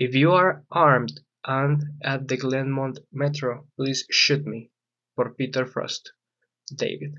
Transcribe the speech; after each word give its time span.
If 0.00 0.14
you 0.14 0.32
are 0.32 0.64
armed 0.70 1.20
and 1.44 1.82
at 2.02 2.26
the 2.26 2.38
Glenmont 2.38 3.00
Metro, 3.12 3.66
please 3.76 4.06
shoot 4.08 4.46
me. 4.46 4.70
Peter 5.36 5.66
Frost. 5.66 6.12
David. 6.70 7.18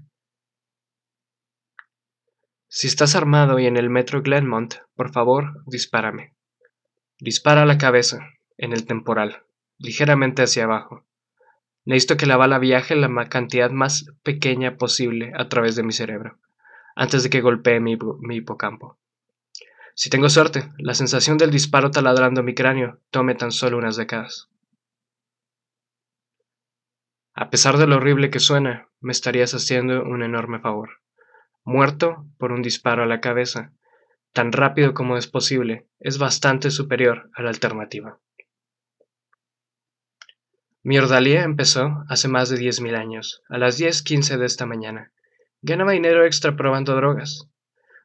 Si 2.68 2.88
estás 2.88 3.14
armado 3.14 3.60
y 3.60 3.68
en 3.68 3.78
el 3.78 3.92
metro 3.92 4.24
Glenmont, 4.24 4.78
por 4.96 5.12
favor, 5.12 5.64
dispárame. 5.68 6.34
Dispara 7.20 7.68
la 7.68 7.78
cabeza, 7.78 8.32
en 8.58 8.74
el 8.74 8.88
temporal, 8.88 9.44
ligeramente 9.78 10.42
hacia 10.42 10.64
abajo. 10.64 11.06
Necesito 11.86 12.18
que 12.18 12.26
la 12.26 12.38
bala 12.38 12.58
viaje 12.58 12.96
la 12.96 13.30
cantidad 13.30 13.70
más 13.70 14.08
pequeña 14.24 14.78
posible 14.78 15.34
a 15.38 15.50
través 15.50 15.76
de 15.76 15.84
mi 15.84 15.92
cerebro, 15.92 16.40
antes 16.96 17.22
de 17.22 17.30
que 17.30 17.42
golpee 17.42 17.80
mi, 17.80 17.96
hipocampo. 18.36 18.98
Si 20.02 20.10
tengo 20.10 20.30
suerte, 20.30 20.68
la 20.80 20.96
sensación 20.96 21.38
del 21.38 21.52
disparo 21.52 21.92
taladrando 21.92 22.42
mi 22.42 22.56
cráneo 22.56 23.00
tome 23.12 23.36
tan 23.36 23.52
solo 23.52 23.78
unas 23.78 23.98
décadas. 23.98 24.50
A 27.36 27.52
pesar 27.52 27.78
de 27.78 27.86
lo 27.86 27.98
horrible 27.98 28.32
que 28.32 28.40
suena, 28.40 28.90
me 29.00 29.12
estarías 29.12 29.54
haciendo 29.54 30.04
un 30.04 30.24
enorme 30.24 30.60
favor. 30.60 30.90
Muerto 31.64 32.26
por 32.40 32.52
un 32.52 32.64
disparo 32.64 33.04
a 33.04 33.06
la 33.06 33.22
cabeza, 33.22 33.74
tan 34.34 34.52
rápido 34.52 34.96
como 34.96 35.18
es 35.18 35.28
posible, 35.28 35.86
es 36.00 36.18
bastante 36.18 36.72
superior 36.72 37.30
a 37.36 37.44
la 37.44 37.50
alternativa. 37.50 38.18
Mi 40.82 40.98
ordalía 40.98 41.44
empezó 41.44 42.06
hace 42.10 42.28
más 42.28 42.50
de 42.50 42.58
10.000 42.58 42.96
años, 42.96 43.44
a 43.50 43.60
las 43.60 43.80
10.15 43.80 44.40
de 44.40 44.48
esta 44.48 44.66
mañana. 44.66 45.12
Ganaba 45.62 45.92
dinero 45.92 46.26
extra 46.26 46.56
probando 46.56 46.96
drogas. 46.96 47.52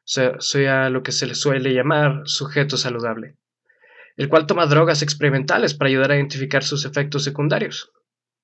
Soy 0.07 0.65
a 0.65 0.89
lo 0.89 1.03
que 1.03 1.11
se 1.11 1.27
le 1.27 1.35
suele 1.35 1.73
llamar 1.73 2.21
sujeto 2.25 2.77
saludable, 2.77 3.35
el 4.15 4.29
cual 4.29 4.47
toma 4.47 4.65
drogas 4.65 5.01
experimentales 5.01 5.73
para 5.73 5.89
ayudar 5.89 6.11
a 6.11 6.15
identificar 6.15 6.63
sus 6.63 6.85
efectos 6.85 7.23
secundarios. 7.23 7.91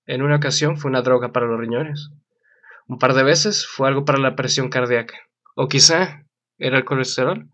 En 0.06 0.22
una 0.22 0.36
ocasión 0.36 0.78
fue 0.78 0.90
una 0.90 1.02
droga 1.02 1.32
para 1.32 1.48
los 1.48 1.60
riñones. 1.60 2.12
Un 2.88 3.00
par 3.00 3.14
de 3.14 3.24
veces 3.24 3.66
fue 3.66 3.88
algo 3.88 4.04
para 4.04 4.20
la 4.20 4.36
presión 4.36 4.70
cardíaca. 4.70 5.16
O 5.56 5.70
quizá 5.70 6.26
era 6.58 6.78
el 6.78 6.84
colesterol. 6.84 7.50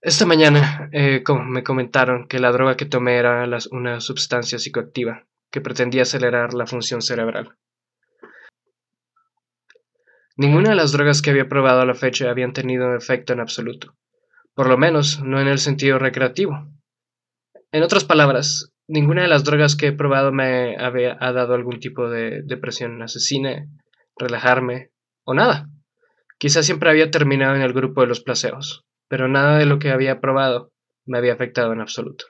Esta 0.00 0.24
mañana 0.24 0.88
eh, 0.92 1.24
me 1.46 1.64
comentaron 1.64 2.28
que 2.28 2.38
la 2.38 2.52
droga 2.52 2.76
que 2.76 2.86
tomé 2.86 3.16
era 3.16 3.44
una 3.72 4.00
sustancia 4.00 4.58
psicoactiva 4.58 5.26
que 5.50 5.60
pretendía 5.60 6.02
acelerar 6.02 6.54
la 6.54 6.66
función 6.66 7.02
cerebral. 7.02 7.56
Ninguna 10.38 10.70
de 10.70 10.76
las 10.76 10.92
drogas 10.92 11.22
que 11.22 11.30
había 11.30 11.48
probado 11.48 11.80
a 11.80 11.86
la 11.86 11.94
fecha 11.94 12.28
habían 12.28 12.52
tenido 12.52 12.94
efecto 12.94 13.32
en 13.32 13.40
absoluto, 13.40 13.96
por 14.54 14.68
lo 14.68 14.76
menos 14.76 15.22
no 15.22 15.40
en 15.40 15.48
el 15.48 15.58
sentido 15.58 15.98
recreativo. 15.98 16.68
En 17.72 17.82
otras 17.82 18.04
palabras, 18.04 18.74
ninguna 18.86 19.22
de 19.22 19.28
las 19.28 19.44
drogas 19.44 19.76
que 19.76 19.88
he 19.88 19.92
probado 19.92 20.32
me 20.32 20.76
había, 20.76 21.16
ha 21.20 21.32
dado 21.32 21.54
algún 21.54 21.80
tipo 21.80 22.10
de 22.10 22.42
depresión 22.42 23.00
asesina, 23.00 23.66
relajarme 24.18 24.90
o 25.24 25.32
nada. 25.32 25.70
Quizás 26.38 26.66
siempre 26.66 26.90
había 26.90 27.10
terminado 27.10 27.56
en 27.56 27.62
el 27.62 27.72
grupo 27.72 28.02
de 28.02 28.08
los 28.08 28.20
placeos, 28.20 28.84
pero 29.08 29.28
nada 29.28 29.56
de 29.56 29.64
lo 29.64 29.78
que 29.78 29.90
había 29.90 30.20
probado 30.20 30.70
me 31.06 31.16
había 31.16 31.32
afectado 31.32 31.72
en 31.72 31.80
absoluto. 31.80 32.26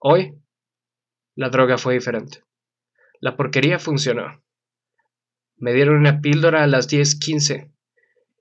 Hoy 0.00 0.34
la 1.36 1.50
droga 1.50 1.78
fue 1.78 1.94
diferente. 1.94 2.42
La 3.20 3.36
porquería 3.36 3.78
funcionó. 3.78 4.42
Me 5.60 5.74
dieron 5.74 5.96
una 5.96 6.22
píldora 6.22 6.64
a 6.64 6.66
las 6.66 6.88
10:15 6.88 7.70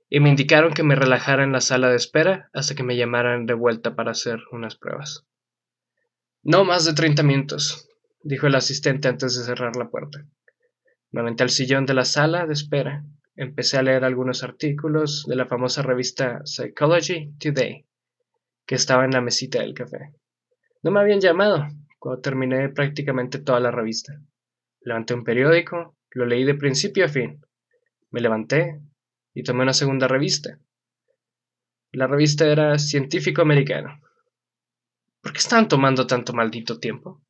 y 0.09 0.19
me 0.21 0.29
indicaron 0.29 0.73
que 0.73 0.83
me 0.83 0.95
relajara 0.95 1.43
en 1.43 1.51
la 1.51 1.59
sala 1.59 1.89
de 1.89 1.97
espera 1.97 2.49
hasta 2.53 2.75
que 2.75 2.83
me 2.83 2.95
llamaran 2.95 3.45
de 3.45 3.53
vuelta 3.53 3.93
para 3.93 4.11
hacer 4.11 4.39
unas 4.53 4.77
pruebas. 4.77 5.27
No 6.43 6.63
más 6.63 6.85
de 6.85 6.93
30 6.93 7.21
minutos, 7.23 7.89
dijo 8.23 8.47
el 8.47 8.55
asistente 8.55 9.09
antes 9.09 9.37
de 9.37 9.43
cerrar 9.43 9.75
la 9.75 9.89
puerta. 9.89 10.25
Me 11.11 11.19
aventé 11.19 11.43
al 11.43 11.49
sillón 11.49 11.85
de 11.85 11.93
la 11.93 12.05
sala 12.05 12.45
de 12.45 12.53
espera. 12.53 13.03
Empecé 13.35 13.77
a 13.77 13.83
leer 13.83 14.05
algunos 14.05 14.41
artículos 14.41 15.25
de 15.27 15.35
la 15.35 15.45
famosa 15.45 15.81
revista 15.81 16.39
Psychology 16.45 17.33
Today, 17.37 17.85
que 18.65 18.75
estaba 18.75 19.03
en 19.03 19.11
la 19.11 19.19
mesita 19.19 19.59
del 19.59 19.73
café. 19.73 20.13
No 20.83 20.91
me 20.91 21.01
habían 21.01 21.19
llamado, 21.19 21.67
cuando 21.97 22.21
terminé 22.21 22.69
prácticamente 22.69 23.39
toda 23.39 23.59
la 23.59 23.71
revista. 23.71 24.21
Levanté 24.81 25.13
un 25.13 25.25
periódico, 25.25 25.97
lo 26.11 26.25
leí 26.25 26.43
de 26.43 26.55
principio 26.55 27.05
a 27.05 27.09
fin. 27.09 27.45
Me 28.11 28.21
levanté 28.21 28.81
y 29.33 29.43
tomé 29.43 29.63
una 29.63 29.73
segunda 29.73 30.07
revista. 30.07 30.59
La 31.91 32.07
revista 32.07 32.47
era 32.47 32.77
Científico 32.77 33.41
Americano. 33.41 34.01
¿Por 35.21 35.33
qué 35.33 35.39
estaban 35.39 35.67
tomando 35.67 36.07
tanto 36.07 36.33
maldito 36.33 36.79
tiempo? 36.79 37.21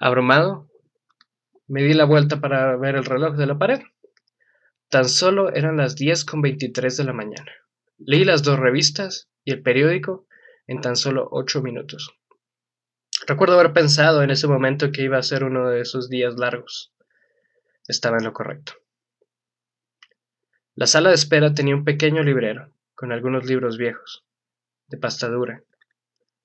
Abrumado, 0.00 0.70
me 1.66 1.82
di 1.82 1.94
la 1.94 2.04
vuelta 2.04 2.40
para 2.40 2.76
ver 2.76 2.96
el 2.96 3.04
reloj 3.04 3.36
de 3.36 3.46
la 3.46 3.58
pared. 3.58 3.80
Tan 4.88 5.08
solo 5.08 5.52
eran 5.52 5.76
las 5.76 5.96
10 5.96 6.24
con 6.24 6.40
23 6.40 6.96
de 6.96 7.04
la 7.04 7.12
mañana. 7.12 7.50
Leí 7.98 8.24
las 8.24 8.42
dos 8.42 8.58
revistas 8.58 9.28
y 9.44 9.52
el 9.52 9.62
periódico 9.62 10.26
en 10.66 10.80
tan 10.80 10.96
solo 10.96 11.28
8 11.30 11.62
minutos. 11.62 12.14
Recuerdo 13.26 13.58
haber 13.58 13.72
pensado 13.72 14.22
en 14.22 14.30
ese 14.30 14.46
momento 14.46 14.92
que 14.92 15.02
iba 15.02 15.18
a 15.18 15.22
ser 15.22 15.44
uno 15.44 15.68
de 15.68 15.80
esos 15.80 16.08
días 16.08 16.36
largos. 16.36 16.93
Estaba 17.86 18.18
en 18.18 18.24
lo 18.24 18.32
correcto. 18.32 18.72
La 20.74 20.86
sala 20.86 21.10
de 21.10 21.14
espera 21.14 21.54
tenía 21.54 21.76
un 21.76 21.84
pequeño 21.84 22.22
librero, 22.22 22.72
con 22.94 23.12
algunos 23.12 23.44
libros 23.44 23.78
viejos, 23.78 24.24
de 24.88 24.98
pasta 24.98 25.28
dura. 25.28 25.62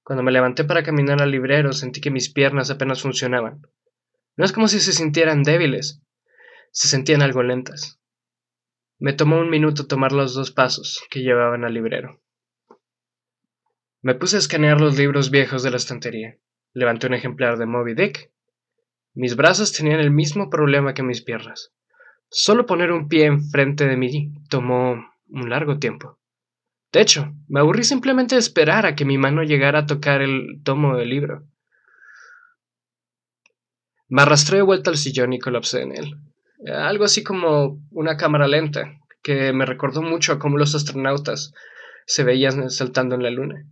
Cuando 0.04 0.24
me 0.24 0.32
levanté 0.32 0.64
para 0.64 0.84
caminar 0.84 1.22
al 1.22 1.32
librero 1.32 1.74
sentí 1.74 2.02
que 2.02 2.12
mis 2.12 2.30
piernas 2.30 2.70
apenas 2.70 3.02
funcionaban. 3.02 3.62
No 4.36 4.46
es 4.46 4.52
como 4.52 4.68
si 4.68 4.80
se 4.80 4.94
sintieran 4.94 5.44
débiles, 5.44 6.02
se 6.72 6.88
sentían 6.88 7.22
algo 7.22 7.44
lentas. 7.44 8.00
Me 9.00 9.14
tomó 9.14 9.40
un 9.40 9.50
minuto 9.50 9.88
tomar 9.88 10.12
los 10.12 10.34
dos 10.34 10.52
pasos 10.52 11.02
que 11.10 11.22
llevaban 11.22 11.64
al 11.64 11.74
librero. 11.74 12.22
Me 14.02 14.16
puse 14.16 14.36
a 14.36 14.40
escanear 14.40 14.80
los 14.80 14.98
libros 14.98 15.30
viejos 15.32 15.64
de 15.64 15.72
la 15.72 15.78
estantería. 15.78 16.38
Levanté 16.74 17.08
un 17.08 17.14
ejemplar 17.14 17.58
de 17.58 17.66
Moby 17.66 17.96
Dick. 17.96 18.32
Mis 19.20 19.36
brazos 19.36 19.74
tenían 19.74 20.00
el 20.00 20.12
mismo 20.12 20.50
problema 20.50 20.94
que 20.94 21.04
mis 21.04 21.22
piernas. 21.22 21.74
Solo 22.30 22.66
poner 22.66 22.94
un 22.94 23.10
pie 23.10 23.26
enfrente 23.26 23.86
de 23.86 23.98
mí 23.98 24.32
tomó 24.50 24.94
un 25.28 25.50
largo 25.50 25.78
tiempo. 25.78 26.18
De 26.94 27.02
hecho, 27.02 27.34
me 27.50 27.60
aburrí 27.60 27.84
simplemente 27.84 28.36
de 28.36 28.40
esperar 28.40 28.86
a 28.86 28.96
que 28.96 29.04
mi 29.04 29.18
mano 29.18 29.44
llegara 29.44 29.80
a 29.80 29.86
tocar 29.86 30.22
el 30.22 30.62
tomo 30.64 30.96
del 30.96 31.10
libro. 31.10 31.44
Me 34.08 34.22
arrastré 34.22 34.60
de 34.60 34.64
vuelta 34.64 34.90
al 34.90 34.96
sillón 34.96 35.34
y 35.34 35.40
colapsé 35.40 35.82
en 35.82 35.98
él. 35.98 36.16
Algo 36.74 37.04
así 37.04 37.22
como 37.22 37.78
una 37.92 38.16
cámara 38.16 38.48
lenta, 38.48 39.02
que 39.22 39.52
me 39.52 39.66
recordó 39.66 40.02
mucho 40.02 40.32
a 40.32 40.40
cómo 40.40 40.58
los 40.58 40.76
astronautas 40.76 41.52
se 42.06 42.24
veían 42.24 42.70
saltando 42.70 43.16
en 43.16 43.24
la 43.24 43.32
luna. 43.32 43.66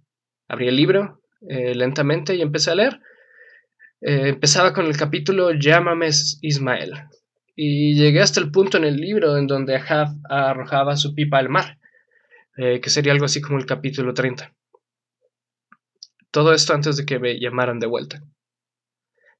Abrí 0.50 0.68
el 0.68 0.75
libro 0.75 1.22
eh, 1.47 1.74
lentamente 1.74 2.36
y 2.36 2.41
empecé 2.41 2.72
a 2.72 2.75
leer. 2.75 3.00
Eh, 4.02 4.30
empezaba 4.30 4.74
con 4.74 4.85
el 4.85 4.96
capítulo 4.96 5.52
Llámame 5.52 6.09
Ismael. 6.41 6.94
Y 7.56 7.96
llegué 7.96 8.22
hasta 8.22 8.40
el 8.40 8.52
punto 8.52 8.78
en 8.78 8.84
el 8.84 8.97
libro 8.97 9.38
en 9.38 9.47
donde 9.47 9.75
Ahab 9.75 10.09
arrojaba 10.30 10.96
su 10.96 11.16
pipa 11.16 11.40
al 11.40 11.50
mar, 11.50 11.80
eh, 12.57 12.80
que 12.80 12.91
sería 12.91 13.13
algo 13.13 13.25
así 13.25 13.41
como 13.41 13.57
el 13.57 13.66
capítulo 13.66 14.13
30. 14.13 14.53
Todo 16.30 16.53
esto 16.53 16.74
antes 16.74 16.97
de 16.97 17.06
que 17.06 17.18
me 17.18 17.40
llamaran 17.40 17.80
de 17.80 17.88
vuelta. 17.88 18.22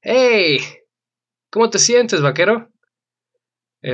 ¡Hey! 0.00 0.58
¿Cómo 1.50 1.70
te 1.70 1.78
sientes, 1.78 2.20
vaquero? 2.20 2.70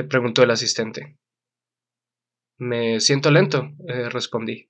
preguntó 0.09 0.41
el 0.41 0.49
asistente. 0.49 1.17
Me 2.57 2.99
siento 2.99 3.29
lento, 3.29 3.69
respondí. 4.09 4.67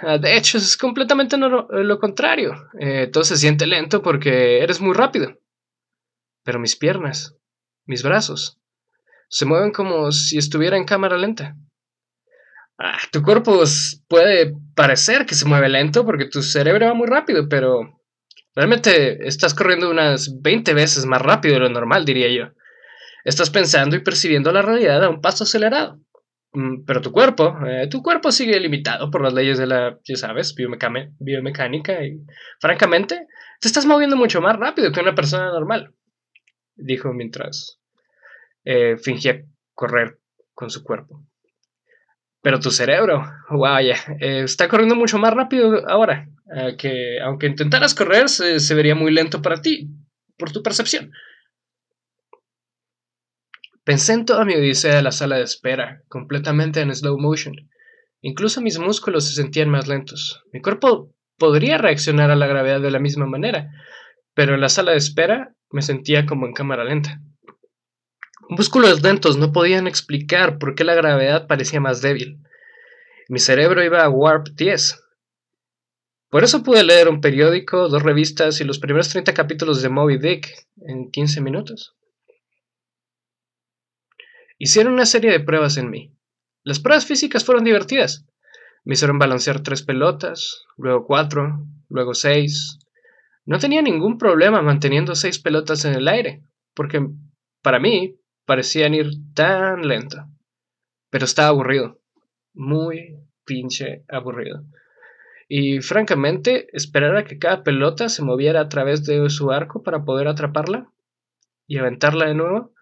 Ah, 0.00 0.18
de 0.18 0.36
hecho, 0.36 0.58
es 0.58 0.76
completamente 0.76 1.36
lo, 1.36 1.98
contrario. 1.98 2.68
Eh, 2.78 3.08
todo 3.12 3.24
se 3.24 3.36
siente 3.36 3.66
lento 3.66 4.02
porque 4.02 4.58
eres 4.62 4.80
muy 4.80 4.94
rápido. 4.94 5.38
Pero 6.42 6.58
mis 6.58 6.76
piernas, 6.76 7.36
mis 7.86 8.02
brazos, 8.02 8.58
se 9.28 9.46
mueven 9.46 9.72
como 9.72 10.10
si 10.12 10.38
estuviera 10.38 10.76
en 10.76 10.84
cámara 10.84 11.16
lenta. 11.16 11.56
Ah, 12.78 12.98
tu 13.12 13.22
cuerpo 13.22 13.62
puede 14.08 14.52
parecer 14.74 15.26
que 15.26 15.36
se 15.36 15.46
mueve 15.46 15.68
lento 15.68 16.04
porque 16.04 16.26
tu 16.26 16.42
cerebro 16.42 16.86
va 16.86 16.94
muy 16.94 17.06
rápido, 17.06 17.48
pero 17.48 18.00
realmente 18.54 19.26
estás 19.26 19.54
corriendo 19.54 19.90
unas 19.90 20.40
20 20.42 20.74
veces 20.74 21.06
más 21.06 21.22
rápido 21.22 21.54
de 21.54 21.60
lo 21.60 21.68
normal, 21.68 22.04
diría 22.04 22.28
yo. 22.28 22.52
Estás 23.24 23.50
pensando 23.50 23.96
y 23.96 24.00
percibiendo 24.02 24.52
la 24.52 24.62
realidad 24.62 25.04
a 25.04 25.08
un 25.08 25.20
paso 25.20 25.44
acelerado. 25.44 26.00
Mm, 26.54 26.84
pero 26.86 27.00
tu 27.00 27.10
cuerpo, 27.10 27.58
eh, 27.66 27.88
tu 27.90 28.00
cuerpo 28.00 28.30
sigue 28.30 28.60
limitado 28.60 29.10
por 29.10 29.22
las 29.22 29.34
leyes 29.34 29.58
de 29.58 29.66
la, 29.66 29.98
ya 30.04 30.16
sabes, 30.16 30.54
biomecánica 30.54 32.04
y 32.04 32.20
francamente 32.60 33.26
te 33.60 33.66
estás 33.66 33.86
moviendo 33.86 34.16
mucho 34.16 34.40
más 34.40 34.56
rápido 34.56 34.92
que 34.92 35.00
una 35.00 35.16
persona 35.16 35.46
normal, 35.46 35.92
dijo 36.76 37.12
mientras 37.12 37.80
eh, 38.64 38.96
fingía 38.96 39.42
correr 39.74 40.20
con 40.52 40.70
su 40.70 40.84
cuerpo. 40.84 41.26
Pero 42.40 42.60
tu 42.60 42.70
cerebro, 42.70 43.24
vaya, 43.50 43.96
eh, 44.20 44.42
está 44.44 44.68
corriendo 44.68 44.94
mucho 44.94 45.18
más 45.18 45.34
rápido 45.34 45.82
ahora, 45.88 46.28
que 46.78 47.18
aunque 47.20 47.46
intentaras 47.46 47.96
correr, 47.96 48.28
se, 48.28 48.74
vería 48.74 48.94
muy 48.94 49.10
lento 49.10 49.42
para 49.42 49.60
ti, 49.60 49.88
por 50.36 50.52
tu 50.52 50.62
percepción. 50.62 51.10
Pensé 53.84 54.14
en 54.14 54.24
toda 54.24 54.46
mi 54.46 54.54
odisea 54.54 54.96
de 54.96 55.02
la 55.02 55.12
sala 55.12 55.36
de 55.36 55.42
espera, 55.42 56.02
completamente 56.08 56.80
en 56.80 56.94
slow 56.94 57.18
motion. 57.18 57.68
Incluso 58.22 58.62
mis 58.62 58.78
músculos 58.78 59.26
se 59.28 59.34
sentían 59.34 59.68
más 59.68 59.88
lentos. 59.88 60.42
Mi 60.52 60.62
cuerpo 60.62 61.12
podría 61.36 61.76
reaccionar 61.76 62.30
a 62.30 62.36
la 62.36 62.46
gravedad 62.46 62.80
de 62.80 62.90
la 62.90 62.98
misma 62.98 63.26
manera, 63.26 63.70
pero 64.32 64.54
en 64.54 64.62
la 64.62 64.70
sala 64.70 64.92
de 64.92 64.96
espera 64.96 65.54
me 65.70 65.82
sentía 65.82 66.24
como 66.24 66.46
en 66.46 66.54
cámara 66.54 66.84
lenta. 66.84 67.20
Músculos 68.48 69.02
lentos 69.02 69.36
no 69.36 69.52
podían 69.52 69.86
explicar 69.86 70.58
por 70.58 70.74
qué 70.74 70.84
la 70.84 70.94
gravedad 70.94 71.46
parecía 71.46 71.80
más 71.80 72.00
débil. 72.00 72.38
Mi 73.28 73.38
cerebro 73.38 73.84
iba 73.84 74.02
a 74.02 74.08
Warp 74.08 74.48
10. 74.48 74.98
Por 76.30 76.42
eso 76.42 76.62
pude 76.62 76.84
leer 76.84 77.08
un 77.08 77.20
periódico, 77.20 77.88
dos 77.88 78.02
revistas 78.02 78.62
y 78.62 78.64
los 78.64 78.78
primeros 78.78 79.10
30 79.10 79.34
capítulos 79.34 79.82
de 79.82 79.90
Moby 79.90 80.18
Dick 80.18 80.48
en 80.86 81.10
15 81.10 81.42
minutos. 81.42 81.94
Hicieron 84.64 84.94
una 84.94 85.04
serie 85.04 85.30
de 85.30 85.40
pruebas 85.40 85.76
en 85.76 85.90
mí. 85.90 86.16
Las 86.62 86.80
pruebas 86.80 87.04
físicas 87.04 87.44
fueron 87.44 87.64
divertidas. 87.64 88.24
Me 88.82 88.94
hicieron 88.94 89.18
balancear 89.18 89.60
tres 89.60 89.82
pelotas, 89.82 90.64
luego 90.78 91.04
cuatro, 91.04 91.66
luego 91.90 92.14
seis. 92.14 92.78
No 93.44 93.58
tenía 93.58 93.82
ningún 93.82 94.16
problema 94.16 94.62
manteniendo 94.62 95.16
seis 95.16 95.38
pelotas 95.38 95.84
en 95.84 95.92
el 95.92 96.08
aire, 96.08 96.44
porque 96.72 97.06
para 97.60 97.78
mí 97.78 98.18
parecían 98.46 98.94
ir 98.94 99.10
tan 99.34 99.86
lento. 99.86 100.24
Pero 101.10 101.26
estaba 101.26 101.48
aburrido 101.48 102.00
muy 102.54 103.18
pinche 103.44 104.06
aburrido. 104.08 104.64
Y 105.46 105.82
francamente, 105.82 106.68
esperar 106.72 107.18
a 107.18 107.24
que 107.26 107.38
cada 107.38 107.64
pelota 107.64 108.08
se 108.08 108.24
moviera 108.24 108.62
a 108.62 108.68
través 108.70 109.04
de 109.04 109.28
su 109.28 109.52
arco 109.52 109.82
para 109.82 110.06
poder 110.06 110.26
atraparla 110.26 110.90
y 111.66 111.76
aventarla 111.76 112.28
de 112.28 112.34
nuevo 112.34 112.72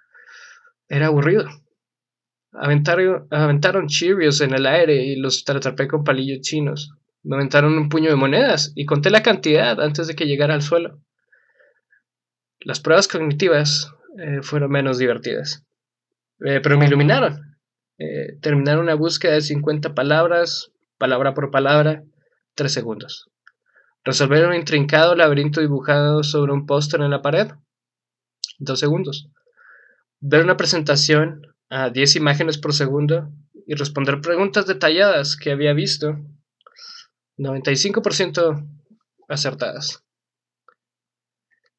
era 0.88 1.06
aburrido. 1.06 1.48
Aventaron, 2.52 3.26
aventaron 3.30 3.86
Cheerios 3.88 4.40
en 4.42 4.52
el 4.52 4.66
aire 4.66 5.02
y 5.04 5.16
los 5.16 5.42
atrapé 5.48 5.88
con 5.88 6.04
palillos 6.04 6.40
chinos. 6.42 6.92
Me 7.22 7.36
aventaron 7.36 7.78
un 7.78 7.88
puño 7.88 8.10
de 8.10 8.16
monedas 8.16 8.72
y 8.74 8.84
conté 8.84 9.10
la 9.10 9.22
cantidad 9.22 9.80
antes 9.80 10.06
de 10.06 10.14
que 10.14 10.26
llegara 10.26 10.54
al 10.54 10.62
suelo. 10.62 11.00
Las 12.60 12.80
pruebas 12.80 13.08
cognitivas 13.08 13.92
eh, 14.18 14.42
fueron 14.42 14.70
menos 14.70 14.98
divertidas, 14.98 15.64
eh, 16.44 16.60
pero 16.62 16.78
me 16.78 16.86
iluminaron. 16.86 17.56
Eh, 17.98 18.36
terminar 18.40 18.78
una 18.78 18.94
búsqueda 18.94 19.34
de 19.34 19.40
50 19.40 19.94
palabras, 19.94 20.72
palabra 20.98 21.34
por 21.34 21.50
palabra, 21.50 22.02
3 22.54 22.72
segundos. 22.72 23.30
Resolver 24.04 24.46
un 24.46 24.54
intrincado 24.54 25.14
laberinto 25.14 25.60
dibujado 25.60 26.22
sobre 26.24 26.52
un 26.52 26.66
póster 26.66 27.00
en 27.00 27.10
la 27.10 27.22
pared, 27.22 27.52
2 28.58 28.78
segundos. 28.78 29.28
Ver 30.20 30.42
una 30.42 30.56
presentación 30.56 31.51
a 31.72 31.88
10 31.88 32.16
imágenes 32.16 32.58
por 32.58 32.74
segundo 32.74 33.32
y 33.66 33.74
responder 33.74 34.20
preguntas 34.20 34.66
detalladas 34.66 35.36
que 35.36 35.50
había 35.50 35.72
visto, 35.72 36.18
95% 37.38 38.68
acertadas. 39.26 40.04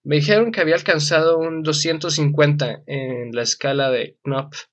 Me 0.03 0.15
dijeron 0.15 0.51
que 0.51 0.61
había 0.61 0.75
alcanzado 0.75 1.37
un 1.37 1.61
250 1.61 2.83
en 2.87 3.35
la 3.35 3.43
escala 3.43 3.91
de 3.91 4.17
Knopf 4.23 4.65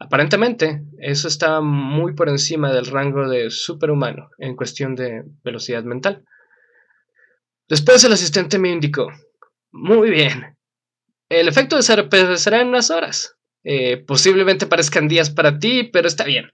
Aparentemente, 0.00 0.82
eso 0.98 1.26
estaba 1.26 1.60
muy 1.60 2.14
por 2.14 2.28
encima 2.28 2.72
del 2.72 2.86
rango 2.86 3.28
de 3.28 3.50
superhumano 3.50 4.30
en 4.38 4.54
cuestión 4.54 4.94
de 4.94 5.24
velocidad 5.42 5.82
mental. 5.82 6.24
Después 7.68 8.02
el 8.04 8.12
asistente 8.12 8.58
me 8.58 8.70
indicó, 8.70 9.08
muy 9.72 10.10
bien, 10.10 10.56
el 11.28 11.48
efecto 11.48 11.76
desaparecerá 11.76 12.60
en 12.60 12.68
unas 12.68 12.90
horas. 12.90 13.37
Eh, 13.70 13.98
posiblemente 13.98 14.66
parezcan 14.66 15.08
días 15.08 15.28
para 15.28 15.58
ti, 15.58 15.84
pero 15.84 16.08
está 16.08 16.24
bien. 16.24 16.50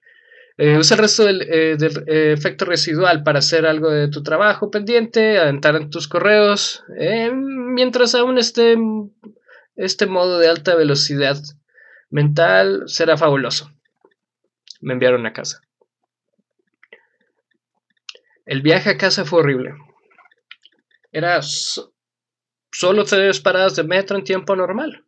Eh, 0.57 0.77
usa 0.77 0.97
el 0.97 1.03
resto 1.03 1.25
del, 1.25 1.43
eh, 1.43 2.33
efecto 2.33 2.65
residual 2.65 3.23
para 3.23 3.39
hacer 3.39 3.67
algo 3.67 3.89
de 3.89 4.09
tu 4.09 4.25
trabajo 4.25 4.69
pendiente, 4.69 5.39
adentar 5.39 5.77
en 5.77 5.91
tus 5.91 6.09
correos, 6.09 6.83
mientras 7.33 8.17
aún 8.17 8.37
esté 8.37 8.77
este 9.77 10.07
modo 10.07 10.41
de 10.41 10.49
alta 10.49 10.75
velocidad 10.75 11.37
mental 12.11 12.83
será 12.87 13.17
fabuloso. 13.17 13.71
Me 14.81 14.95
enviaron 14.95 15.25
a 15.25 15.33
casa. 15.33 15.61
El 18.45 18.61
viaje 18.61 18.91
a 18.91 18.99
casa 18.99 19.25
fue 19.25 19.39
horrible. 19.39 19.73
Era 21.13 21.39
solo 22.73 23.05
tres 23.05 23.39
paradas 23.39 23.77
de 23.77 23.85
metro 23.85 24.19
en 24.19 24.25
tiempo 24.25 24.57
normal. 24.57 25.05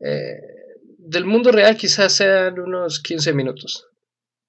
Eh, 0.00 0.51
del 1.12 1.26
mundo 1.26 1.52
real 1.52 1.76
quizás 1.76 2.14
sean 2.14 2.58
unos 2.58 3.00
15 3.00 3.32
minutos. 3.34 3.86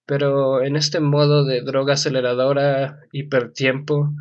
Pero 0.05 0.63
en 0.63 0.75
este 0.75 0.99
modo 0.99 1.45
de 1.45 1.61
droga 1.61 1.93
aceleradora, 1.93 2.99
hipertiempo, 3.11 4.11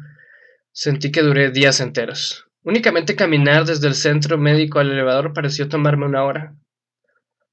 sentí 0.73 1.11
que 1.11 1.23
duré 1.23 1.51
días 1.51 1.81
enteros. 1.81 2.47
Únicamente 2.65 3.17
caminar 3.17 3.65
desde 3.65 3.89
el 3.89 3.95
centro 3.95 4.39
médico 4.39 4.79
al 4.79 4.91
elevador 4.91 5.33
pareció 5.33 5.69
tomarme 5.69 6.07
una 6.07 6.25
hora. 6.25 6.55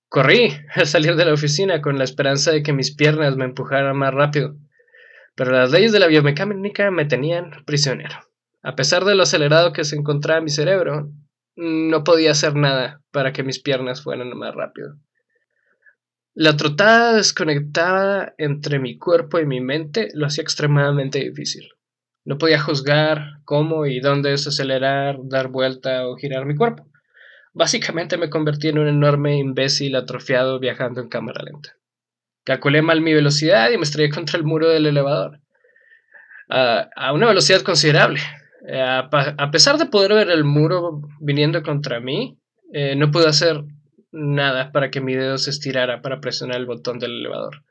Corrí 0.07 0.57
al 0.75 0.87
salir 0.87 1.15
de 1.15 1.25
la 1.25 1.33
oficina 1.33 1.81
con 1.81 1.97
la 1.97 2.03
esperanza 2.03 2.51
de 2.51 2.63
que 2.63 2.73
mis 2.73 2.95
piernas 2.95 3.35
me 3.35 3.45
empujaran 3.45 3.95
más 3.95 4.13
rápido, 4.13 4.55
pero 5.35 5.51
las 5.51 5.71
leyes 5.71 5.91
de 5.91 5.99
la 5.99 6.07
biomecánica 6.07 6.91
me 6.91 7.05
tenían 7.05 7.63
prisionero. 7.65 8.15
A 8.61 8.75
pesar 8.75 9.05
de 9.05 9.15
lo 9.15 9.23
acelerado 9.23 9.71
que 9.71 9.85
se 9.85 9.95
encontraba 9.95 10.41
mi 10.41 10.49
cerebro, 10.49 11.11
no 11.59 12.05
podía 12.05 12.31
hacer 12.31 12.55
nada 12.55 13.01
para 13.11 13.33
que 13.33 13.43
mis 13.43 13.59
piernas 13.59 14.01
fueran 14.01 14.29
más 14.37 14.55
rápido. 14.55 14.95
La 16.33 16.55
trotada 16.55 17.15
desconectada 17.15 18.33
entre 18.37 18.79
mi 18.79 18.97
cuerpo 18.97 19.39
y 19.39 19.45
mi 19.45 19.59
mente 19.59 20.07
lo 20.13 20.25
hacía 20.25 20.41
extremadamente 20.41 21.19
difícil. 21.19 21.67
No 22.23 22.37
podía 22.37 22.61
juzgar 22.61 23.41
cómo 23.43 23.85
y 23.85 23.99
dónde 23.99 24.29
desacelerar, 24.29 25.17
dar 25.23 25.49
vuelta 25.49 26.07
o 26.07 26.15
girar 26.15 26.45
mi 26.45 26.55
cuerpo. 26.55 26.87
Básicamente 27.51 28.17
me 28.17 28.29
convertí 28.29 28.69
en 28.69 28.79
un 28.79 28.87
enorme 28.87 29.37
imbécil 29.37 29.97
atrofiado 29.97 30.59
viajando 30.59 31.01
en 31.01 31.09
cámara 31.09 31.43
lenta. 31.43 31.75
Calculé 32.45 32.81
mal 32.81 33.01
mi 33.01 33.13
velocidad 33.13 33.69
y 33.71 33.77
me 33.77 33.83
estrellé 33.83 34.09
contra 34.09 34.37
el 34.37 34.45
muro 34.45 34.69
del 34.69 34.85
elevador. 34.85 35.41
a 36.47 37.13
una 37.13 37.27
velocidad 37.27 37.63
considerable. 37.63 38.21
Eh, 38.67 38.81
a, 38.81 39.51
pesar 39.51 39.77
de 39.77 39.85
poder 39.85 40.13
ver 40.13 40.29
el 40.29 40.43
muro 40.43 41.01
viniendo 41.19 41.63
contra 41.63 41.99
mí, 41.99 42.39
eh, 42.73 42.95
no 42.95 43.11
pude 43.11 43.27
hacer 43.27 43.63
nada 44.11 44.71
para 44.71 44.91
que 44.91 45.01
mi 45.01 45.15
dedo 45.15 45.37
se 45.37 45.49
estirara 45.49 46.01
para 46.01 46.19
presionar 46.19 46.57
el 46.57 46.65
botón 46.65 46.99
del 46.99 47.19
elevador. 47.19 47.63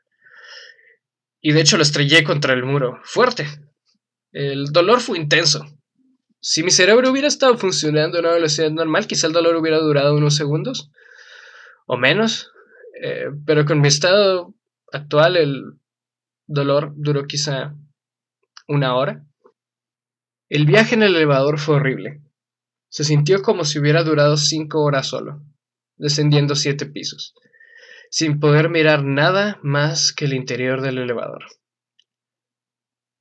Y 1.41 1.53
de 1.53 1.61
hecho 1.61 1.77
lo 1.77 1.83
estrellé 1.83 2.23
contra 2.23 2.53
el 2.53 2.63
muro, 2.63 2.99
fuerte. 3.03 3.45
El 4.31 4.65
dolor 4.71 4.99
fue 4.99 5.17
intenso. 5.17 5.65
Si 6.41 6.63
mi 6.63 6.71
cerebro 6.71 7.11
hubiera 7.11 7.27
estado 7.27 7.57
funcionando 7.57 8.17
a 8.17 8.21
una 8.21 8.31
velocidad 8.31 8.71
normal, 8.71 9.07
quizá 9.07 9.27
el 9.27 9.33
dolor 9.33 9.55
hubiera 9.55 9.79
durado 9.79 10.15
unos 10.15 10.35
segundos 10.35 10.91
o 11.85 11.97
menos, 11.97 12.51
eh, 13.01 13.25
pero 13.45 13.65
con 13.65 13.81
mi 13.81 13.87
estado 13.87 14.53
actual 14.91 15.37
el 15.37 15.63
dolor 16.47 16.93
duró 16.95 17.25
quizá 17.25 17.75
una 18.67 18.95
hora. 18.95 19.25
El 20.49 20.65
viaje 20.65 20.95
en 20.95 21.03
el 21.03 21.15
elevador 21.15 21.59
fue 21.59 21.75
horrible. 21.75 22.23
Se 22.89 23.03
sintió 23.03 23.43
como 23.43 23.65
si 23.65 23.77
hubiera 23.77 24.03
durado 24.03 24.35
cinco 24.35 24.81
horas 24.81 25.05
solo, 25.05 25.43
descendiendo 25.95 26.55
siete 26.55 26.87
pisos, 26.87 27.35
sin 28.09 28.39
poder 28.39 28.69
mirar 28.69 29.03
nada 29.03 29.59
más 29.61 30.11
que 30.11 30.25
el 30.25 30.33
interior 30.33 30.81
del 30.81 30.97
elevador. 30.97 31.45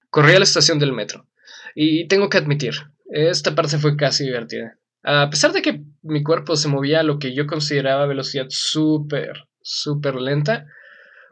Corrí 0.08 0.32
a 0.32 0.38
la 0.38 0.44
estación 0.44 0.78
del 0.78 0.94
metro, 0.94 1.28
y 1.74 2.08
tengo 2.08 2.30
que 2.30 2.38
admitir, 2.38 2.72
esta 3.10 3.54
parte 3.54 3.76
fue 3.76 3.94
casi 3.98 4.24
divertida. 4.24 4.78
A 5.02 5.28
pesar 5.28 5.52
de 5.52 5.60
que 5.60 5.82
mi 6.00 6.22
cuerpo 6.22 6.56
se 6.56 6.68
movía 6.68 7.00
a 7.00 7.04
lo 7.04 7.18
que 7.18 7.34
yo 7.34 7.46
consideraba 7.46 8.06
velocidad 8.06 8.46
súper, 8.48 9.48
súper 9.60 10.14
lenta, 10.14 10.66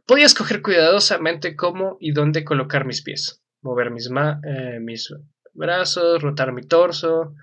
podía 0.04 0.26
escoger 0.26 0.60
cuidadosamente 0.60 1.56
cómo 1.56 1.96
y 2.00 2.12
dónde 2.12 2.44
colocar 2.44 2.84
mis 2.84 3.00
pies, 3.02 3.42
mover 3.62 3.90
mis, 3.90 4.10
eh, 4.44 4.78
mis 4.78 5.10
brazos, 5.56 6.22
rotar 6.22 6.52
mi 6.52 6.62
torso. 6.62 7.34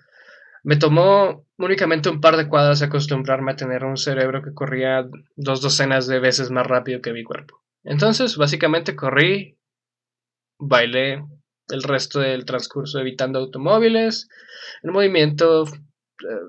Me 0.64 0.78
tomó 0.78 1.46
únicamente 1.58 2.10
un 2.10 2.22
par 2.22 2.38
de 2.38 2.48
cuadras 2.48 2.82
acostumbrarme 2.82 3.52
a 3.52 3.56
tener 3.56 3.84
un 3.84 3.98
cerebro 3.98 4.42
que 4.42 4.54
corría 4.54 5.06
dos 5.36 5.62
docenas 5.62 6.08
de 6.08 6.20
veces 6.20 6.52
más 6.52 6.66
rápido 6.66 7.02
que 7.02 7.14
mi 7.14 7.24
cuerpo. 7.24 7.62
Entonces, 7.84 8.38
básicamente 8.38 8.96
corrí, 8.96 9.58
bailé, 10.58 11.24
el 11.70 11.84
resto 11.84 12.20
del 12.20 12.46
transcurso 12.46 13.00
evitando 13.00 13.40
automóviles, 13.40 14.30
el 14.82 14.92
movimiento 14.92 15.66
eh, 15.66 15.76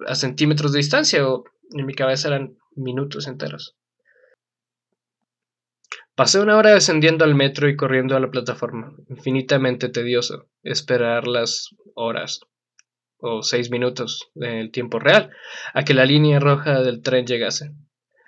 a 0.07 0.15
centímetros 0.15 0.73
de 0.73 0.79
distancia 0.79 1.27
o 1.29 1.45
en 1.73 1.87
mi 1.87 1.95
cabeza 1.95 2.29
eran 2.29 2.57
minutos 2.77 3.27
enteros. 3.27 3.77
Pasé 6.17 6.39
una 6.39 6.57
hora 6.57 6.73
descendiendo 6.73 7.25
al 7.25 7.35
metro 7.35 7.69
y 7.69 7.75
corriendo 7.75 8.17
a 8.17 8.21
la 8.21 8.31
plataforma. 8.31 8.95
Infinitamente 9.09 9.89
tedioso 9.89 10.47
esperar 10.63 11.27
las 11.27 11.75
horas 11.95 12.41
o 13.19 13.43
seis 13.43 13.69
minutos 13.71 14.31
del 14.35 14.71
tiempo 14.71 15.01
real 15.01 15.31
a 15.73 15.83
que 15.85 15.93
la 15.93 16.05
línea 16.05 16.39
roja 16.39 16.83
del 16.83 17.03
tren 17.03 17.27
llegase. 17.27 17.73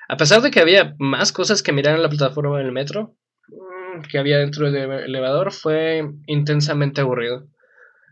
A 0.08 0.16
pesar 0.16 0.42
de 0.42 0.50
que 0.50 0.58
había 0.58 0.96
más 0.98 1.30
cosas 1.30 1.62
que 1.62 1.72
mirar 1.72 1.94
en 1.94 2.02
la 2.02 2.08
plataforma 2.08 2.58
del 2.58 2.72
metro 2.72 3.14
mm, 3.48 4.02
que 4.10 4.18
había 4.18 4.38
dentro 4.38 4.72
del 4.72 4.90
elevador, 4.90 5.52
fue 5.52 6.02
intensamente 6.26 7.02
aburrido. 7.02 7.46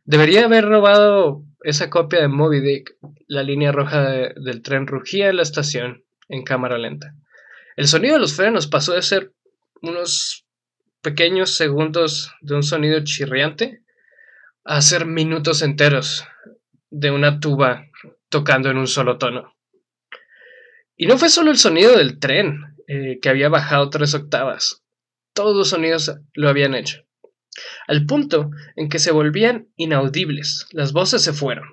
Debería 0.04 0.44
haber 0.44 0.66
robado 0.66 1.42
esa 1.62 1.90
copia 1.90 2.20
de 2.20 2.28
Moby 2.28 2.60
Dick. 2.60 2.96
La 3.26 3.42
línea 3.42 3.72
roja 3.72 4.08
del 4.36 4.62
tren 4.62 4.86
rugía 4.86 5.30
en 5.30 5.36
la 5.36 5.42
estación 5.42 6.04
en 6.28 6.44
cámara 6.44 6.78
lenta. 6.78 7.14
El 7.76 7.88
sonido 7.88 8.14
de 8.14 8.20
los 8.20 8.34
frenos 8.34 8.68
pasó 8.68 8.92
de 8.92 9.02
ser 9.02 9.32
unos 9.88 10.46
pequeños 11.00 11.56
segundos 11.56 12.32
de 12.40 12.54
un 12.54 12.62
sonido 12.62 13.02
chirriante 13.04 13.82
a 14.64 14.80
ser 14.80 15.06
minutos 15.06 15.62
enteros 15.62 16.24
de 16.90 17.10
una 17.10 17.40
tuba 17.40 17.86
tocando 18.28 18.70
en 18.70 18.78
un 18.78 18.86
solo 18.86 19.18
tono. 19.18 19.54
Y 20.96 21.06
no 21.06 21.18
fue 21.18 21.28
solo 21.28 21.50
el 21.50 21.58
sonido 21.58 21.96
del 21.96 22.18
tren, 22.18 22.76
eh, 22.86 23.18
que 23.20 23.28
había 23.28 23.48
bajado 23.48 23.90
tres 23.90 24.14
octavas. 24.14 24.82
Todos 25.32 25.56
los 25.56 25.68
sonidos 25.68 26.14
lo 26.34 26.48
habían 26.48 26.74
hecho. 26.74 27.04
Al 27.86 28.06
punto 28.06 28.50
en 28.76 28.88
que 28.88 28.98
se 28.98 29.12
volvían 29.12 29.68
inaudibles. 29.76 30.66
Las 30.72 30.92
voces 30.92 31.22
se 31.22 31.32
fueron. 31.32 31.64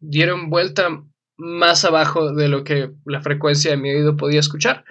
Dieron 0.00 0.50
vuelta 0.50 0.88
más 1.36 1.84
abajo 1.84 2.32
de 2.32 2.48
lo 2.48 2.64
que 2.64 2.90
la 3.04 3.22
frecuencia 3.22 3.70
de 3.70 3.76
mi 3.76 3.90
oído 3.90 4.16
podía 4.16 4.40
escuchar. 4.40 4.84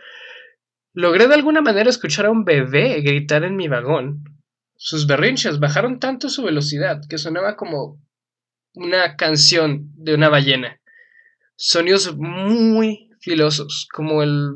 Logré 0.98 1.28
de 1.28 1.36
alguna 1.36 1.62
manera 1.62 1.90
escuchar 1.90 2.26
a 2.26 2.32
un 2.32 2.46
bebé 2.46 3.02
gritar 3.02 3.44
en 3.44 3.58
mi 3.58 3.68
vagón. 3.68 4.24
Sus 4.78 5.08
berrinches 5.08 5.60
bajaron 5.60 6.00
tanto 6.00 6.30
su 6.30 6.42
velocidad 6.44 7.02
que 7.10 7.18
sonaba 7.18 7.58
como 7.58 8.02
una 8.76 9.18
canción 9.18 9.92
de 9.96 10.14
una 10.14 10.30
ballena. 10.30 10.80
Sonidos 11.58 12.16
muy 12.16 13.10
filosos, 13.20 13.90
como 13.92 14.24
el 14.24 14.54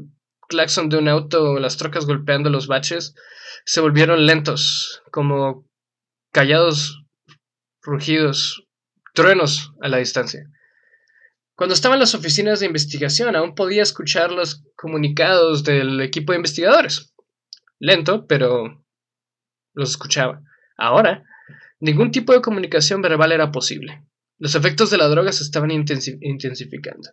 claxon 0.47 0.87
de 0.87 0.97
un 0.97 1.09
auto 1.09 1.43
o 1.43 1.59
las 1.59 1.75
trocas 1.75 2.05
golpeando 2.05 2.49
los 2.49 2.67
baches, 2.67 3.15
se 3.65 3.81
volvieron 3.81 4.25
lentos, 4.25 5.03
como 5.11 5.67
callados 6.31 7.03
rugidos, 7.81 8.65
truenos 9.13 9.73
a 9.81 9.89
la 9.89 9.97
distancia. 9.97 10.49
Cuando 11.59 11.73
estaba 11.73 11.95
en 11.95 11.99
las 11.99 12.15
oficinas 12.15 12.61
de 12.61 12.67
investigación, 12.67 13.35
aún 13.35 13.53
podía 13.53 13.83
escuchar 13.83 14.31
los 14.31 14.63
comunicados 14.77 15.65
del 15.65 15.99
equipo 15.99 16.31
de 16.31 16.37
investigadores. 16.37 17.13
Lento, 17.79 18.27
pero 18.27 18.81
los 19.73 19.89
escuchaba. 19.89 20.41
Ahora, 20.77 21.25
ningún 21.81 22.11
tipo 22.11 22.31
de 22.31 22.39
comunicación 22.39 23.01
verbal 23.01 23.33
era 23.33 23.51
posible. 23.51 24.05
Los 24.37 24.55
efectos 24.55 24.89
de 24.89 24.99
la 24.99 25.09
droga 25.09 25.33
se 25.33 25.43
estaban 25.43 25.69
intensificando. 25.69 27.09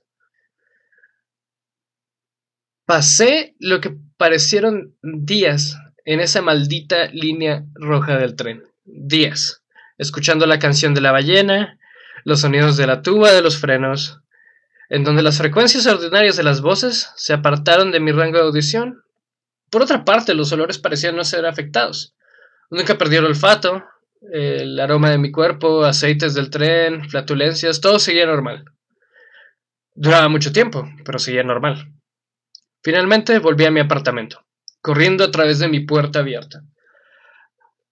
Pasé 2.85 3.57
lo 3.59 3.81
que 3.81 3.97
parecieron 4.17 4.97
días 5.03 5.77
en 6.05 6.21
esa 6.21 6.41
maldita 6.41 7.07
línea 7.07 7.65
roja 7.75 8.17
del 8.17 8.37
tren. 8.37 8.63
Días. 8.85 9.65
Escuchando 9.99 10.47
la 10.47 10.61
canción 10.61 10.95
de 10.95 11.01
la 11.01 11.11
ballena, 11.11 11.81
los 12.23 12.43
sonidos 12.43 12.77
de 12.77 12.87
la 12.87 13.03
tuba 13.03 13.33
de 13.33 13.43
los 13.43 13.59
frenos, 13.59 14.23
en 14.89 15.05
donde 15.05 15.23
las 15.23 15.39
frecuencias 15.39 15.87
ordinarias 15.87 16.37
de 16.37 16.43
las 16.43 16.61
voces 16.61 17.11
se 17.17 17.33
apartaron 17.33 17.91
de 17.91 18.01
mi 18.01 18.13
rango 18.13 18.39
de 18.39 18.45
audición. 18.45 19.03
Por 19.71 19.83
otra 19.83 20.05
parte, 20.05 20.35
los 20.35 20.53
olores 20.53 20.79
parecían 20.79 21.17
no 21.17 21.25
ser 21.25 21.47
afectados. 21.47 22.15
Nunca 22.71 22.97
perdí 22.97 23.17
el 23.17 23.25
olfato, 23.25 23.85
el 24.33 24.79
aroma 24.79 25.11
de 25.11 25.19
mi 25.19 25.31
cuerpo, 25.31 25.85
aceites 25.85 26.35
del 26.35 26.51
tren, 26.51 27.09
flatulencias, 27.09 27.81
todo 27.81 27.99
seguía 27.99 28.27
normal. 28.27 28.65
Duraba 29.95 30.29
mucho 30.29 30.53
tiempo, 30.53 30.89
pero 31.05 31.19
seguía 31.19 31.43
normal. 31.43 31.93
Finalmente 32.83 33.39
volví 33.39 33.65
a 33.65 33.71
mi 33.71 33.81
apartamento, 33.81 34.45
corriendo 34.81 35.25
a 35.25 35.31
través 35.31 35.59
de 35.59 35.69
mi 35.69 35.81
puerta 35.81 36.21
abierta. 36.21 36.63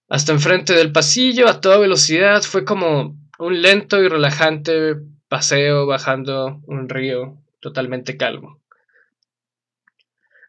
Hasta 0.07 0.31
enfrente 0.31 0.73
del 0.73 0.91
pasillo, 0.91 1.47
a 1.47 1.59
toda 1.59 1.79
velocidad, 1.79 2.43
fue 2.43 2.63
como 2.63 3.17
un 3.39 3.61
lento 3.61 4.01
y 4.01 4.07
relajante 4.07 4.95
paseo 5.27 5.85
bajando 5.85 6.61
un 6.67 6.89
río 6.89 7.37
totalmente 7.59 8.17
calmo. 8.17 8.61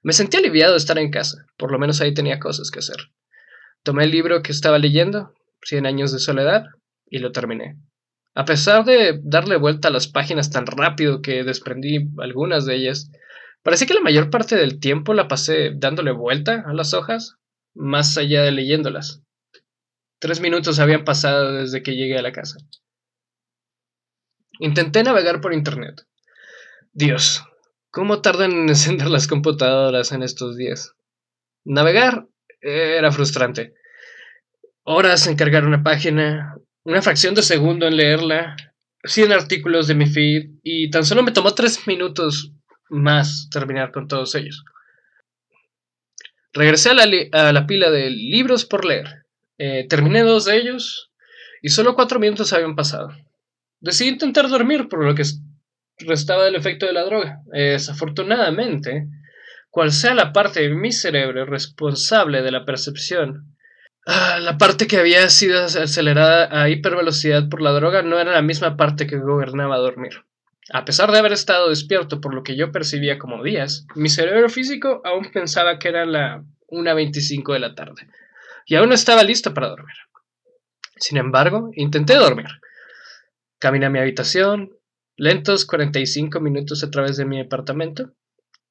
Me 0.02 0.12
sentí 0.12 0.36
aliviado 0.36 0.72
de 0.72 0.78
estar 0.78 0.98
en 0.98 1.10
casa, 1.10 1.46
por 1.56 1.72
lo 1.72 1.78
menos 1.78 2.00
ahí 2.00 2.14
tenía 2.14 2.38
cosas 2.38 2.70
que 2.70 2.78
hacer. 2.78 2.96
Tomé 3.82 4.04
el 4.04 4.10
libro 4.10 4.42
que 4.42 4.52
estaba 4.52 4.78
leyendo, 4.78 5.32
Cien 5.62 5.84
años 5.84 6.12
de 6.12 6.20
soledad, 6.20 6.66
y 7.10 7.18
lo 7.18 7.32
terminé. 7.32 7.76
A 8.34 8.44
pesar 8.44 8.84
de 8.84 9.18
darle 9.22 9.56
vuelta 9.56 9.88
a 9.88 9.90
las 9.90 10.06
páginas 10.06 10.50
tan 10.50 10.66
rápido 10.66 11.22
que 11.22 11.42
desprendí 11.42 12.08
algunas 12.18 12.66
de 12.66 12.76
ellas, 12.76 13.10
parece 13.62 13.86
que 13.86 13.94
la 13.94 14.00
mayor 14.00 14.30
parte 14.30 14.54
del 14.54 14.78
tiempo 14.78 15.14
la 15.14 15.26
pasé 15.26 15.72
dándole 15.74 16.12
vuelta 16.12 16.62
a 16.66 16.72
las 16.72 16.94
hojas, 16.94 17.36
más 17.74 18.16
allá 18.16 18.42
de 18.42 18.52
leyéndolas. 18.52 19.22
Tres 20.20 20.40
minutos 20.40 20.78
habían 20.78 21.04
pasado 21.04 21.52
desde 21.54 21.82
que 21.82 21.96
llegué 21.96 22.16
a 22.16 22.22
la 22.22 22.32
casa. 22.32 22.58
Intenté 24.58 25.02
navegar 25.02 25.40
por 25.40 25.52
internet. 25.52 26.06
Dios, 26.92 27.44
¿cómo 27.90 28.22
tardan 28.22 28.52
en 28.52 28.68
encender 28.68 29.08
las 29.08 29.26
computadoras 29.26 30.12
en 30.12 30.22
estos 30.22 30.56
días? 30.56 30.92
Navegar 31.64 32.26
era 32.60 33.12
frustrante. 33.12 33.74
Horas 34.82 35.26
en 35.26 35.36
cargar 35.36 35.64
una 35.64 35.82
página, 35.82 36.56
una 36.84 37.02
fracción 37.02 37.34
de 37.34 37.42
segundo 37.42 37.86
en 37.86 37.96
leerla, 37.96 38.56
100 39.04 39.32
artículos 39.32 39.86
de 39.88 39.94
mi 39.94 40.06
feed 40.06 40.50
y 40.62 40.90
tan 40.90 41.04
solo 41.04 41.22
me 41.22 41.32
tomó 41.32 41.54
tres 41.54 41.86
minutos 41.86 42.52
más 42.88 43.48
terminar 43.50 43.92
con 43.92 44.08
todos 44.08 44.34
ellos. 44.34 44.64
Regresé 46.52 46.90
a 46.90 46.94
la, 47.52 47.66
pila 47.66 47.90
de 47.90 48.10
libros 48.10 48.64
por 48.64 48.84
leer. 48.84 49.26
Eh, 49.58 49.86
terminé 49.88 50.22
dos 50.22 50.46
de 50.46 50.56
ellos 50.56 51.12
y 51.62 51.68
solo 51.68 51.94
cuatro 51.94 52.18
minutos 52.18 52.52
habían 52.52 52.76
pasado. 52.76 53.10
Decidí 53.80 54.10
intentar 54.10 54.48
dormir 54.48 54.88
por 54.88 55.04
lo 55.04 55.14
que 55.14 55.24
restaba 55.98 56.44
del 56.44 56.56
efecto 56.56 56.86
de 56.86 56.92
la 56.92 57.04
droga. 57.04 57.40
Desafortunadamente, 57.46 59.08
cual 59.70 59.92
sea 59.92 60.14
la 60.14 60.32
parte 60.32 60.60
de 60.62 60.70
mi 60.70 60.92
cerebro 60.92 61.44
responsable 61.44 62.42
de 62.42 62.50
la 62.50 62.64
percepción, 62.64 63.56
ah, 64.06 64.38
la 64.40 64.58
parte 64.58 64.86
que 64.86 64.98
había 64.98 65.28
sido 65.28 65.64
acelerada 65.64 66.48
a 66.62 66.68
hipervelocidad 66.68 67.48
por 67.48 67.60
la 67.60 67.72
droga 67.72 68.02
no 68.02 68.18
era 68.18 68.32
la 68.32 68.42
misma 68.42 68.76
parte 68.76 69.06
que 69.06 69.18
gobernaba 69.18 69.76
dormir. 69.78 70.24
A 70.72 70.84
pesar 70.84 71.12
de 71.12 71.18
haber 71.18 71.32
estado 71.32 71.68
despierto 71.68 72.20
por 72.20 72.34
lo 72.34 72.42
que 72.42 72.56
yo 72.56 72.72
percibía 72.72 73.18
como 73.18 73.42
días, 73.42 73.86
mi 73.94 74.08
cerebro 74.08 74.48
físico 74.48 75.00
aún 75.04 75.30
pensaba 75.32 75.78
que 75.78 75.88
era 75.88 76.04
la 76.06 76.42
1.25 76.68 77.52
de 77.52 77.58
la 77.60 77.74
tarde 77.74 78.08
y 78.66 78.74
aún 78.74 78.88
no 78.88 78.94
estaba 78.94 79.22
listo 79.22 79.54
para 79.54 79.68
dormir. 79.68 79.94
Sin 80.96 81.18
embargo, 81.18 81.70
intenté 81.74 82.14
dormir. 82.14 82.46
Caminé 83.58 83.86
a 83.86 83.90
mi 83.90 83.98
habitación, 83.98 84.76
lentos 85.16 85.64
45 85.64 86.40
minutos 86.40 86.84
a 86.84 86.90
través 86.90 87.16
de 87.16 87.24
mi 87.24 87.40
apartamento, 87.40 88.12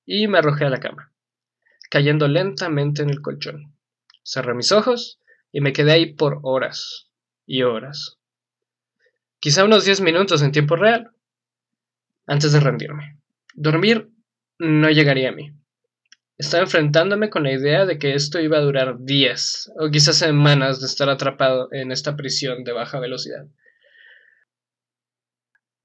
y 0.06 0.28
me 0.28 0.38
arrojé 0.38 0.66
a 0.66 0.70
la 0.70 0.80
cama, 0.80 1.12
cayendo 1.90 2.28
lentamente 2.28 3.02
en 3.02 3.10
el 3.10 3.22
colchón. 3.22 3.76
Cerré 4.24 4.54
mis 4.54 4.72
ojos 4.72 5.20
y 5.52 5.62
me 5.62 5.74
quedé 5.74 5.92
ahí 5.94 6.14
por 6.14 6.40
horas 6.44 7.10
y 7.48 7.64
horas. 7.64 8.20
Quizá 9.40 9.64
unos 9.64 9.86
10 9.86 10.02
minutos 10.02 10.44
en 10.44 10.52
tiempo 10.52 10.76
real, 10.76 11.12
antes 12.28 12.52
de 12.52 12.60
rendirme. 12.60 13.20
Dormir 13.56 14.10
no 14.60 14.90
llegaría 14.90 15.30
a 15.30 15.34
mí. 15.34 15.54
Estaba 16.38 16.64
enfrentándome 16.64 17.30
con 17.30 17.44
la 17.44 17.54
idea 17.54 17.86
de 17.86 17.98
que 17.98 18.14
esto 18.14 18.40
iba 18.40 18.58
a 18.58 18.62
durar 18.62 19.00
días 19.00 19.72
o 19.80 19.90
quizás 19.90 20.18
semanas 20.18 20.82
de 20.82 20.88
estar 20.88 21.10
atrapado 21.10 21.70
en 21.72 21.92
esta 21.92 22.16
prisión 22.16 22.64
de 22.64 22.74
baja 22.74 23.00
velocidad. 23.00 23.48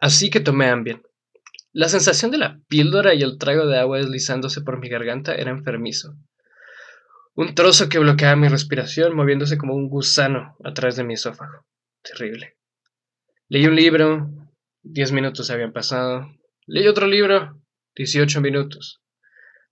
Así 0.01 0.31
que 0.31 0.41
tomé 0.41 0.69
Ambien. 0.69 1.03
La 1.73 1.89
sensación 1.89 2.31
de 2.31 2.39
la 2.39 2.59
píldora 2.69 3.15
y 3.15 3.23
el 3.23 3.39
trago 3.39 3.67
de 3.67 3.79
agua 3.79 3.99
deslizándose 3.99 4.63
por 4.63 4.81
mi 4.81 4.89
garganta 4.89 5.35
era 5.35 5.51
enfermizo. 5.51 6.17
Un 7.35 7.55
trozo 7.55 7.89
que 7.89 7.99
bloqueaba 7.99 8.35
mi 8.35 8.49
respiración 8.49 9.15
moviéndose 9.15 9.57
como 9.57 9.75
un 9.75 9.89
gusano 9.89 10.57
a 10.65 10.75
través 10.75 10.97
de 10.97 11.05
mi 11.05 11.15
esófago. 11.15 11.65
Terrible. 12.03 12.57
Leí 13.49 13.67
un 13.67 13.77
libro, 13.77 14.31
diez 14.83 15.13
minutos 15.13 15.51
habían 15.51 15.73
pasado. 15.73 16.27
Leí 16.67 16.89
otro 16.89 17.07
libro, 17.07 17.61
dieciocho 17.95 18.41
minutos 18.41 19.01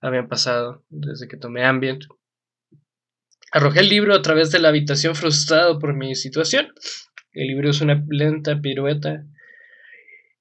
habían 0.00 0.28
pasado 0.28 0.84
desde 0.88 1.26
que 1.26 1.36
tomé 1.36 1.64
Ambient. 1.64 2.04
Arrojé 3.50 3.80
el 3.80 3.88
libro 3.88 4.14
a 4.14 4.22
través 4.22 4.50
de 4.52 4.58
la 4.58 4.68
habitación 4.68 5.14
frustrado 5.14 5.78
por 5.78 5.94
mi 5.94 6.14
situación. 6.14 6.72
El 7.32 7.48
libro 7.48 7.70
es 7.70 7.80
una 7.80 8.04
lenta 8.08 8.60
pirueta 8.60 9.24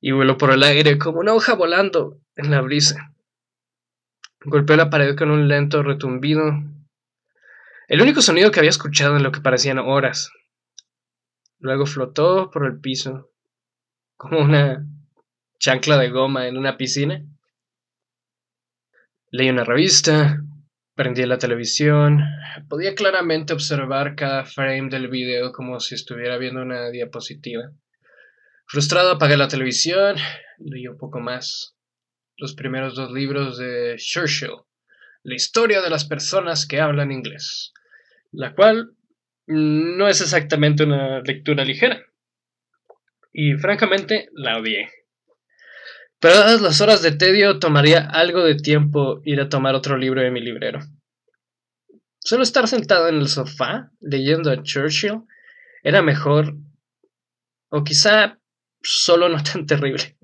y 0.08 0.14
voló 0.14 0.38
por 0.38 0.52
el 0.52 0.64
aire 0.64 0.98
como 0.98 1.20
una 1.20 1.34
hoja 1.34 1.54
volando 1.54 2.22
en 2.38 2.50
la 2.50 2.62
brisa. 2.62 3.14
Golpeó 4.40 4.78
la 4.78 4.90
pared 4.90 5.18
con 5.18 5.32
un 5.32 5.50
lento 5.50 5.84
retumbido 5.84 6.64
El 7.90 8.02
único 8.02 8.22
sonido 8.22 8.50
que 8.50 8.60
había 8.60 8.70
escuchado 8.70 9.18
en 9.18 9.24
lo 9.24 9.34
que 9.34 9.42
parecían 9.42 9.80
horas. 9.80 10.32
Luego 11.60 11.86
flotó 11.86 12.50
por 12.52 12.66
el 12.66 12.80
piso, 12.80 13.32
como 14.16 14.40
una 14.40 14.88
chancla 15.60 15.98
de 15.98 16.10
goma 16.10 16.48
en 16.48 16.58
una 16.58 16.78
piscina. 16.78 17.26
Leí 19.30 19.50
una 19.50 19.66
revista, 19.66 20.42
prendí 20.96 21.26
la 21.26 21.38
televisión, 21.38 22.24
podía 22.70 22.96
claramente 22.96 23.52
observar 23.52 24.16
cada 24.16 24.46
frame 24.46 24.88
del 24.88 25.10
video 25.10 25.52
como 25.52 25.82
si 25.82 25.96
estuviera 25.96 26.38
viendo 26.38 26.62
una 26.62 26.92
diapositiva. 26.92 27.74
Frustrado 28.68 29.12
apagué 29.12 29.38
la 29.38 29.48
televisión, 29.48 30.18
leí 30.60 30.88
un 30.88 30.98
poco 30.98 31.20
más. 31.20 31.76
Los 32.38 32.54
primeros 32.54 32.96
dos 32.96 33.12
libros 33.12 33.58
de 33.58 33.96
Churchill, 33.98 34.52
La 35.24 35.36
historia 35.36 35.82
de 35.82 35.90
las 35.90 36.06
personas 36.06 36.68
que 36.68 36.80
hablan 36.80 37.12
inglés 37.12 37.74
la 38.32 38.54
cual 38.54 38.92
no 39.48 40.08
es 40.08 40.22
exactamente 40.22 40.84
una 40.84 41.22
lectura 41.22 41.64
ligera. 41.64 42.06
Y 43.34 43.54
francamente 43.54 44.30
la 44.34 44.58
odié. 44.58 44.90
Pero 46.20 46.36
dadas 46.36 46.62
las 46.62 46.82
horas 46.82 47.02
de 47.02 47.12
tedio, 47.12 47.60
tomaría 47.60 48.00
algo 48.00 48.44
de 48.44 48.56
tiempo 48.56 49.22
ir 49.24 49.40
a 49.40 49.50
tomar 49.50 49.76
otro 49.76 49.98
libro 49.98 50.22
de 50.22 50.32
mi 50.32 50.42
librero. 50.42 50.80
Solo 52.20 52.44
estar 52.44 52.68
sentado 52.68 53.08
en 53.08 53.16
el 53.16 53.28
sofá 53.28 53.92
leyendo 54.00 54.52
a 54.52 54.62
Churchill 54.62 55.24
era 55.84 56.02
mejor, 56.02 56.56
o 57.70 57.84
quizá 57.84 58.40
solo 58.82 59.30
no 59.30 59.42
tan 59.44 59.66
terrible. 59.66 60.18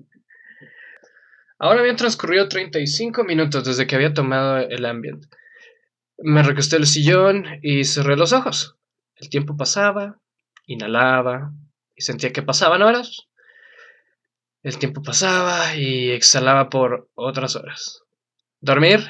Ahora 1.58 1.80
habían 1.80 1.96
transcurrido 1.96 2.48
35 2.48 3.24
minutos 3.24 3.64
desde 3.64 3.86
que 3.86 3.94
había 3.94 4.12
tomado 4.12 4.58
el 4.58 4.84
ambiente. 4.86 5.28
Me 6.18 6.42
recosté 6.42 6.76
el 6.76 6.86
sillón 6.86 7.46
y 7.62 7.84
cerré 7.84 8.16
los 8.16 8.32
ojos. 8.32 8.76
El 9.16 9.28
tiempo 9.30 9.56
pasaba, 9.56 10.20
inhalaba 10.66 11.52
y 11.94 12.02
sentía 12.02 12.32
que 12.32 12.42
pasaban 12.42 12.82
horas. 12.82 13.28
El 14.62 14.78
tiempo 14.78 15.02
pasaba 15.02 15.76
y 15.76 16.10
exhalaba 16.10 16.68
por 16.70 17.10
otras 17.14 17.56
horas. 17.56 18.02
¿Dormir? 18.60 19.00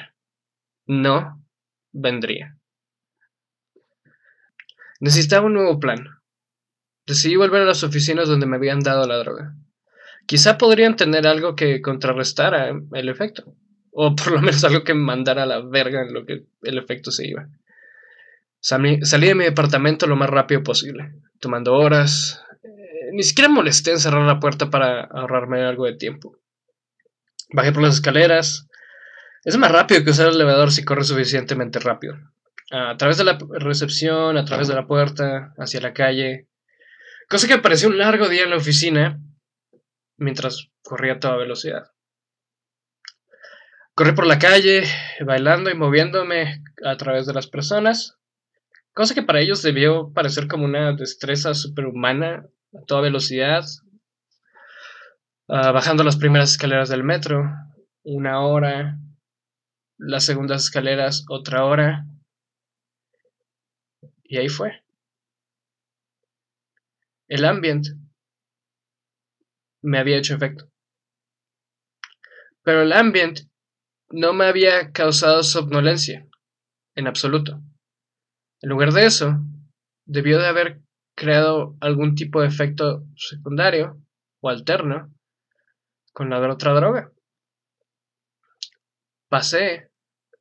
No, 0.85 1.43
vendría. 1.91 2.57
Necesitaba 4.99 5.45
un 5.45 5.53
nuevo 5.53 5.79
plan. 5.79 6.05
Decidí 7.05 7.35
volver 7.35 7.61
a 7.61 7.65
las 7.65 7.83
oficinas 7.83 8.27
donde 8.27 8.45
me 8.45 8.55
habían 8.55 8.79
dado 8.79 9.07
la 9.07 9.17
droga. 9.17 9.55
Quizá 10.25 10.57
podrían 10.57 10.95
tener 10.95 11.27
algo 11.27 11.55
que 11.55 11.81
contrarrestara 11.81 12.69
el 12.69 13.09
efecto. 13.09 13.55
O 13.91 14.15
por 14.15 14.31
lo 14.31 14.41
menos 14.41 14.63
algo 14.63 14.83
que 14.83 14.93
mandara 14.93 15.43
a 15.43 15.45
la 15.45 15.61
verga 15.61 16.01
en 16.01 16.13
lo 16.13 16.25
que 16.25 16.45
el 16.63 16.77
efecto 16.77 17.11
se 17.11 17.27
iba. 17.27 17.47
Salí, 18.59 18.97
de 18.99 19.35
mi 19.35 19.43
departamento 19.43 20.07
lo 20.07 20.15
más 20.15 20.27
rápido 20.27 20.63
posible, 20.63 21.13
tomando 21.39 21.75
horas. 21.75 22.43
Eh, 22.63 23.11
ni 23.13 23.21
siquiera 23.21 23.47
molesté 23.47 23.91
en 23.91 23.99
cerrar 23.99 24.25
la 24.25 24.39
puerta 24.39 24.71
para 24.71 25.01
ahorrarme 25.01 25.61
algo 25.61 25.85
de 25.85 25.93
tiempo. 25.93 26.39
Bajé 27.53 27.71
por 27.71 27.83
las 27.83 27.93
escaleras. 27.93 28.67
Es 29.43 29.55
más 29.57 29.71
rápido 29.71 30.03
que 30.03 30.09
usar 30.09 30.29
el 30.29 30.35
elevador 30.35 30.71
si 30.71 30.83
corre 30.83 31.03
suficientemente 31.03 31.77
rápido. 31.77 32.15
A 32.71 32.97
través 32.97 33.17
de 33.17 33.25
la 33.25 33.37
recepción, 33.59 34.35
a 34.35 34.45
través 34.45 34.67
de 34.67 34.73
la 34.73 34.87
puerta, 34.87 35.53
hacia 35.59 35.79
la 35.81 35.93
calle. 35.93 36.47
Cosa 37.29 37.47
que 37.47 37.57
pareció 37.57 37.89
un 37.89 37.97
largo 37.97 38.29
día 38.29 38.43
en 38.43 38.51
la 38.51 38.57
oficina 38.57 39.19
mientras 40.17 40.69
corría 40.83 41.13
a 41.13 41.19
toda 41.19 41.37
velocidad. 41.37 41.91
Corrí 43.95 44.11
por 44.11 44.27
la 44.27 44.39
calle, 44.39 44.83
bailando 45.25 45.69
y 45.69 45.75
moviéndome 45.75 46.61
a 46.83 46.97
través 46.97 47.25
de 47.25 47.33
las 47.33 47.47
personas, 47.47 48.17
cosa 48.93 49.15
que 49.15 49.23
para 49.23 49.39
ellos 49.39 49.61
debió 49.61 50.11
parecer 50.13 50.47
como 50.47 50.65
una 50.65 50.93
destreza 50.93 51.53
superhumana 51.53 52.45
a 52.73 52.85
toda 52.85 53.01
velocidad, 53.01 53.63
ah, 55.47 55.71
bajando 55.71 56.03
las 56.03 56.17
primeras 56.17 56.51
escaleras 56.51 56.89
del 56.89 57.03
metro, 57.03 57.49
una 58.03 58.41
hora, 58.41 58.99
las 59.97 60.25
segundas 60.25 60.65
escaleras 60.65 61.25
otra 61.29 61.63
hora, 61.63 62.05
y 64.23 64.37
ahí 64.37 64.49
fue. 64.49 64.84
El 67.27 67.43
ambiente 67.43 67.89
me 69.81 69.97
había 69.97 70.17
hecho 70.17 70.35
efecto. 70.35 70.69
Pero 72.63 72.83
el 72.83 72.93
ambiente 72.93 73.49
no 74.09 74.33
me 74.33 74.45
había 74.45 74.91
causado 74.91 75.41
somnolencia, 75.41 76.27
en 76.95 77.07
absoluto. 77.07 77.61
En 78.61 78.69
lugar 78.69 78.91
de 78.93 79.05
eso, 79.05 79.39
debió 80.05 80.39
de 80.39 80.47
haber 80.47 80.81
creado 81.15 81.75
algún 81.81 82.15
tipo 82.15 82.41
de 82.41 82.47
efecto 82.47 83.05
secundario 83.15 83.99
o 84.41 84.49
alterno 84.49 85.11
con 86.13 86.29
la 86.29 86.39
otra 86.39 86.73
droga. 86.73 87.11
Pasé 89.29 89.89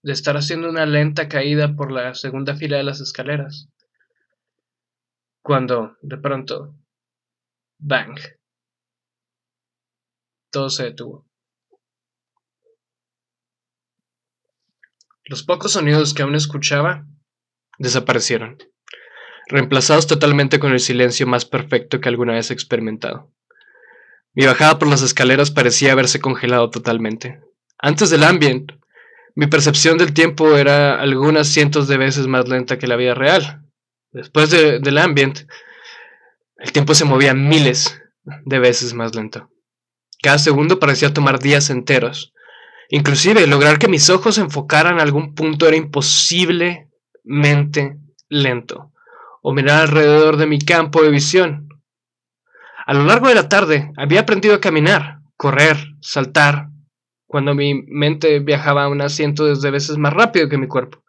de 0.02 0.12
estar 0.12 0.36
haciendo 0.36 0.68
una 0.68 0.84
lenta 0.84 1.28
caída 1.28 1.74
por 1.74 1.90
la 1.90 2.14
segunda 2.14 2.54
fila 2.54 2.76
de 2.76 2.84
las 2.84 3.00
escaleras, 3.00 3.68
cuando 5.44 5.98
de 6.00 6.16
pronto, 6.16 6.74
bang, 7.78 8.18
todo 10.50 10.70
se 10.70 10.84
detuvo. 10.84 11.26
Los 15.26 15.42
pocos 15.42 15.72
sonidos 15.72 16.14
que 16.14 16.22
aún 16.22 16.34
escuchaba 16.34 17.06
desaparecieron, 17.78 18.56
reemplazados 19.46 20.06
totalmente 20.06 20.58
con 20.58 20.72
el 20.72 20.80
silencio 20.80 21.26
más 21.26 21.44
perfecto 21.44 22.00
que 22.00 22.08
alguna 22.08 22.32
vez 22.32 22.50
he 22.50 22.54
experimentado. 22.54 23.30
Mi 24.32 24.46
bajada 24.46 24.78
por 24.78 24.88
las 24.88 25.02
escaleras 25.02 25.50
parecía 25.50 25.92
haberse 25.92 26.20
congelado 26.20 26.70
totalmente. 26.70 27.42
Antes 27.78 28.08
del 28.08 28.24
ambient, 28.24 28.72
mi 29.34 29.46
percepción 29.46 29.98
del 29.98 30.14
tiempo 30.14 30.56
era 30.56 30.98
algunas 30.98 31.48
cientos 31.48 31.86
de 31.86 31.98
veces 31.98 32.28
más 32.28 32.48
lenta 32.48 32.78
que 32.78 32.86
la 32.86 32.96
vida 32.96 33.14
real. 33.14 33.63
Después 34.14 34.50
del 34.50 34.98
ambient, 34.98 35.40
el 36.56 36.72
tiempo 36.72 36.94
se 36.94 37.04
movía 37.04 37.34
miles 37.34 38.00
de 38.46 38.58
veces 38.58 38.94
más 38.94 39.14
lento. 39.14 39.50
Cada 40.22 40.38
segundo 40.38 40.78
parecía 40.78 41.12
tomar 41.12 41.38
días 41.38 41.68
enteros, 41.68 42.34
Inclusive 42.88 43.46
lograr 43.46 43.78
que 43.78 43.88
mis 43.88 44.10
ojos 44.10 44.38
enfocaran 44.38 44.98
a 44.98 45.02
algún 45.02 45.34
punto 45.34 45.66
era 45.66 45.76
imposiblemente 45.76 47.98
lento, 48.28 48.92
o 49.42 49.52
mirar 49.52 49.82
alrededor 49.82 50.36
de 50.36 50.46
mi 50.46 50.58
campo 50.58 51.02
de 51.02 51.10
visión. 51.10 51.68
A 52.86 52.94
lo 52.94 53.04
largo 53.04 53.28
de 53.28 53.34
la 53.34 53.48
tarde 53.48 53.92
había 53.96 54.20
aprendido 54.20 54.54
a 54.54 54.60
caminar, 54.60 55.20
correr, 55.36 55.76
saltar, 56.00 56.68
cuando 57.26 57.54
mi 57.54 57.82
mente 57.88 58.40
viajaba 58.40 58.88
unas 58.88 59.14
cientos 59.14 59.62
de 59.62 59.70
veces 59.70 59.98
más 59.98 60.12
rápido 60.12 60.48
que 60.48 60.58
mi 60.58 60.68
cuerpo. 60.68 61.02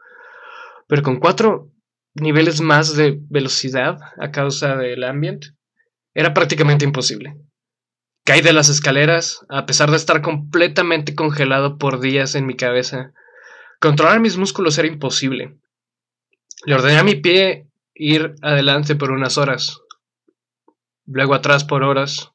Pero 0.87 1.03
con 1.03 1.17
cuatro 1.17 1.69
niveles 2.15 2.62
más 2.62 2.95
de 2.95 3.19
velocidad 3.30 3.99
a 4.19 4.32
causa 4.32 4.75
del 4.78 5.04
ambiente, 5.04 5.49
era 6.13 6.34
prácticamente 6.34 6.86
imposible. 6.86 7.38
Caí 8.23 8.41
de 8.41 8.54
las 8.54 8.69
escaleras, 8.69 9.45
a 9.49 9.65
pesar 9.65 9.91
de 9.91 9.97
estar 9.97 10.21
completamente 10.21 11.13
congelado 11.13 11.78
por 11.78 11.99
días 11.99 12.34
en 12.34 12.47
mi 12.47 12.56
cabeza. 12.56 13.13
Controlar 13.80 14.19
mis 14.19 14.38
músculos 14.38 14.78
era 14.78 14.88
imposible. 14.88 15.58
Le 16.65 16.73
ordené 16.73 16.97
a 16.97 17.04
mi 17.04 17.15
pie 17.15 17.67
ir 17.93 18.34
adelante 18.41 18.95
por 18.95 19.12
unas 19.12 19.38
horas, 19.38 19.82
luego 21.06 21.36
atrás 21.36 21.65
por 21.65 21.84
horas. 21.84 22.32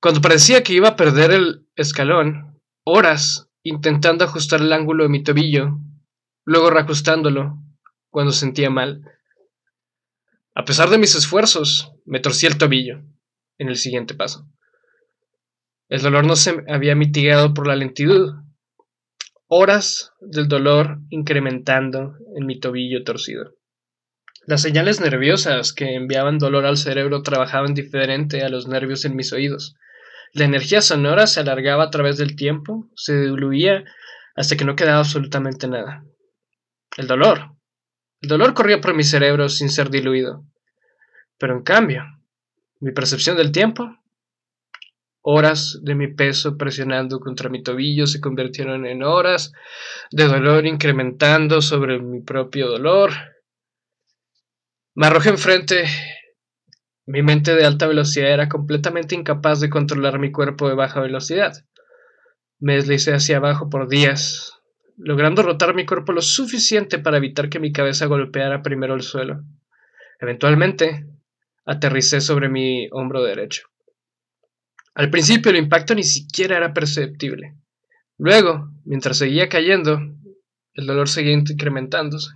Cuando 0.00 0.20
parecía 0.20 0.62
que 0.62 0.72
iba 0.72 0.88
a 0.88 0.96
perder 0.96 1.30
el 1.30 1.66
escalón, 1.76 2.60
horas 2.84 3.48
intentando 3.62 4.24
ajustar 4.24 4.62
el 4.62 4.72
ángulo 4.72 5.04
de 5.04 5.10
mi 5.10 5.22
tobillo, 5.22 5.78
luego 6.44 6.70
reajustándolo 6.70 7.58
cuando 8.10 8.32
sentía 8.32 8.70
mal. 8.70 9.02
A 10.54 10.64
pesar 10.64 10.90
de 10.90 10.98
mis 10.98 11.14
esfuerzos, 11.14 11.92
me 12.04 12.20
torcí 12.20 12.46
el 12.46 12.58
tobillo 12.58 13.02
en 13.58 13.68
el 13.68 13.76
siguiente 13.76 14.14
paso. 14.14 14.46
El 15.88 16.02
dolor 16.02 16.24
no 16.24 16.36
se 16.36 16.64
había 16.68 16.94
mitigado 16.94 17.54
por 17.54 17.66
la 17.66 17.76
lentitud. 17.76 18.34
Horas 19.48 20.12
del 20.20 20.46
dolor 20.46 20.98
incrementando 21.10 22.14
en 22.36 22.46
mi 22.46 22.60
tobillo 22.60 23.02
torcido. 23.02 23.54
Las 24.46 24.62
señales 24.62 25.00
nerviosas 25.00 25.72
que 25.72 25.94
enviaban 25.94 26.38
dolor 26.38 26.64
al 26.64 26.76
cerebro 26.76 27.22
trabajaban 27.22 27.74
diferente 27.74 28.42
a 28.42 28.48
los 28.48 28.68
nervios 28.68 29.04
en 29.04 29.16
mis 29.16 29.32
oídos. 29.32 29.76
La 30.32 30.44
energía 30.44 30.80
sonora 30.80 31.26
se 31.26 31.40
alargaba 31.40 31.84
a 31.84 31.90
través 31.90 32.16
del 32.16 32.36
tiempo, 32.36 32.88
se 32.94 33.20
diluía 33.20 33.84
hasta 34.36 34.56
que 34.56 34.64
no 34.64 34.76
quedaba 34.76 35.00
absolutamente 35.00 35.66
nada. 35.68 36.04
El 36.96 37.06
dolor. 37.06 37.56
El 38.20 38.28
dolor 38.28 38.54
corría 38.54 38.80
por 38.80 38.94
mi 38.94 39.04
cerebro 39.04 39.48
sin 39.48 39.70
ser 39.70 39.90
diluido. 39.90 40.44
Pero 41.38 41.56
en 41.56 41.62
cambio, 41.62 42.04
mi 42.80 42.92
percepción 42.92 43.36
del 43.36 43.52
tiempo 43.52 44.00
Horas 45.22 45.78
de 45.82 45.94
mi 45.94 46.08
peso 46.08 46.56
presionando 46.56 47.20
contra 47.20 47.50
mi 47.50 47.62
tobillo 47.62 48.06
se 48.06 48.22
convirtieron 48.22 48.86
en 48.86 49.02
horas 49.02 49.52
de 50.10 50.24
dolor 50.24 50.64
incrementando 50.64 51.60
sobre 51.60 52.00
mi 52.00 52.22
propio 52.22 52.68
dolor. 52.68 53.12
Me 54.94 55.08
arrojé 55.08 55.28
enfrente. 55.28 55.84
Mi 57.04 57.22
mente 57.22 57.54
de 57.54 57.66
alta 57.66 57.86
velocidad 57.86 58.30
era 58.30 58.48
completamente 58.48 59.14
incapaz 59.14 59.60
de 59.60 59.68
controlar 59.68 60.18
mi 60.18 60.32
cuerpo 60.32 60.68
de 60.68 60.74
baja 60.74 61.00
velocidad. 61.00 61.52
Me 62.58 62.76
deslicé 62.76 63.12
hacia 63.12 63.36
abajo 63.36 63.68
por 63.68 63.88
días, 63.88 64.54
logrando 65.02 65.42
rotar 65.42 65.74
mi 65.74 65.86
cuerpo 65.86 66.12
lo 66.12 66.22
suficiente 66.22 66.98
para 66.98 67.16
evitar 67.16 67.48
que 67.48 67.58
mi 67.58 67.72
cabeza 67.72 68.06
golpeara 68.06 68.62
primero 68.62 68.94
el 68.94 69.02
suelo. 69.02 69.42
Eventualmente, 70.20 71.06
aterricé 71.64 72.20
sobre 72.20 72.48
mi 72.48 72.88
hombro 72.92 73.22
derecho. 73.22 73.68
Al 74.94 75.10
principio 75.10 75.50
el 75.50 75.56
impacto 75.56 75.94
ni 75.94 76.02
siquiera 76.02 76.56
era 76.56 76.74
perceptible. 76.74 77.56
Luego, 78.18 78.70
mientras 78.84 79.16
seguía 79.18 79.48
cayendo, 79.48 79.98
el 80.74 80.86
dolor 80.86 81.08
seguía 81.08 81.32
incrementándose. 81.32 82.32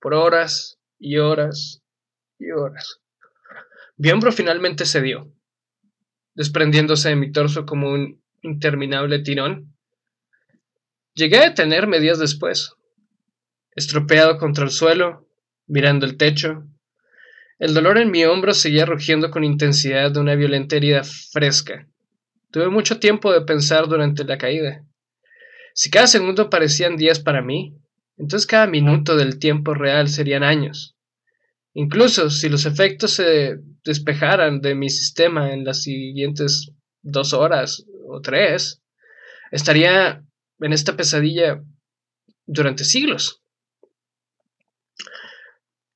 Por 0.00 0.14
horas 0.14 0.78
y 0.98 1.18
horas 1.18 1.82
y 2.38 2.50
horas. 2.50 3.00
Mi 3.96 4.10
hombro 4.10 4.32
finalmente 4.32 4.86
cedió, 4.86 5.32
desprendiéndose 6.34 7.10
de 7.10 7.16
mi 7.16 7.30
torso 7.30 7.64
como 7.64 7.90
un 7.90 8.20
interminable 8.42 9.20
tirón. 9.20 9.73
Llegué 11.14 11.38
a 11.38 11.48
detenerme 11.48 12.00
días 12.00 12.18
después, 12.18 12.72
estropeado 13.76 14.36
contra 14.38 14.64
el 14.64 14.70
suelo, 14.70 15.28
mirando 15.66 16.06
el 16.06 16.16
techo, 16.16 16.64
el 17.60 17.72
dolor 17.72 17.98
en 17.98 18.10
mi 18.10 18.24
hombro 18.24 18.52
seguía 18.52 18.84
rugiendo 18.84 19.30
con 19.30 19.44
intensidad 19.44 20.10
de 20.10 20.18
una 20.18 20.34
violenta 20.34 20.74
herida 20.74 21.02
fresca. 21.04 21.88
Tuve 22.50 22.68
mucho 22.68 22.98
tiempo 22.98 23.32
de 23.32 23.42
pensar 23.42 23.86
durante 23.86 24.24
la 24.24 24.38
caída. 24.38 24.84
Si 25.72 25.88
cada 25.88 26.08
segundo 26.08 26.50
parecían 26.50 26.96
días 26.96 27.20
para 27.20 27.42
mí, 27.42 27.76
entonces 28.16 28.46
cada 28.46 28.66
minuto 28.66 29.16
del 29.16 29.38
tiempo 29.38 29.72
real 29.72 30.08
serían 30.08 30.42
años. 30.42 30.96
Incluso 31.74 32.28
si 32.28 32.48
los 32.48 32.66
efectos 32.66 33.12
se 33.12 33.58
despejaran 33.84 34.60
de 34.60 34.74
mi 34.74 34.90
sistema 34.90 35.52
en 35.52 35.64
las 35.64 35.82
siguientes 35.82 36.72
dos 37.02 37.32
horas 37.32 37.84
o 38.08 38.20
tres, 38.20 38.82
estaría 39.52 40.24
en 40.60 40.72
esta 40.72 40.96
pesadilla 40.96 41.62
durante 42.46 42.84
siglos. 42.84 43.42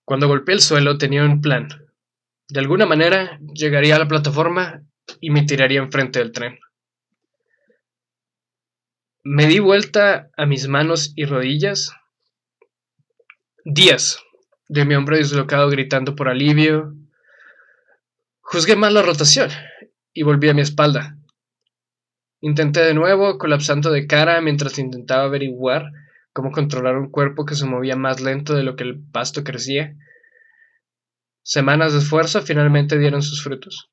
Cuando 0.05 0.29
golpeé 0.29 0.55
el 0.55 0.63
suelo 0.63 0.97
tenía 0.97 1.25
un 1.25 1.41
plan. 1.41 1.69
De 2.49 2.61
alguna 2.61 2.87
manera 2.87 3.39
llegaría 3.55 3.97
a 3.97 3.99
la 3.99 4.09
plataforma 4.09 4.83
y 5.21 5.31
me 5.31 5.43
tiraría 5.43 5.81
enfrente 5.81 6.19
del 6.19 6.33
tren. 6.33 6.59
Me 9.23 9.47
di 9.47 9.59
vuelta 9.59 10.31
a 10.37 10.47
mis 10.47 10.69
manos 10.69 11.13
y 11.15 11.27
rodillas. 11.27 11.93
Días 13.65 14.19
de 14.69 14.87
mi 14.87 14.95
hombro 14.95 15.19
dislocado 15.19 15.69
gritando 15.69 16.15
por 16.15 16.29
alivio. 16.29 16.95
Juzgué 18.41 18.77
mal 18.77 18.95
la 18.95 19.03
rotación 19.03 19.51
y 20.15 20.23
volví 20.23 20.49
a 20.49 20.55
mi 20.55 20.63
espalda. 20.63 21.18
Intenté 22.41 22.81
de 22.81 22.95
nuevo, 22.95 23.39
colapsando 23.39 23.91
de 23.91 24.07
cara 24.07 24.41
mientras 24.41 24.79
intentaba 24.79 25.25
averiguar 25.25 25.91
cómo 26.33 26.53
controlar 26.53 26.97
un 26.97 27.11
cuerpo 27.11 27.45
que 27.45 27.57
se 27.57 27.67
movía 27.67 27.97
más 27.97 28.21
lento 28.21 28.55
de 28.55 28.63
lo 28.63 28.77
que 28.77 28.85
el 28.85 29.03
pasto 29.11 29.43
crecía. 29.43 29.97
Semanas 31.43 31.93
de 31.93 31.99
esfuerzo 31.99 32.43
finalmente 32.43 32.99
dieron 32.99 33.23
sus 33.23 33.43
frutos. 33.43 33.91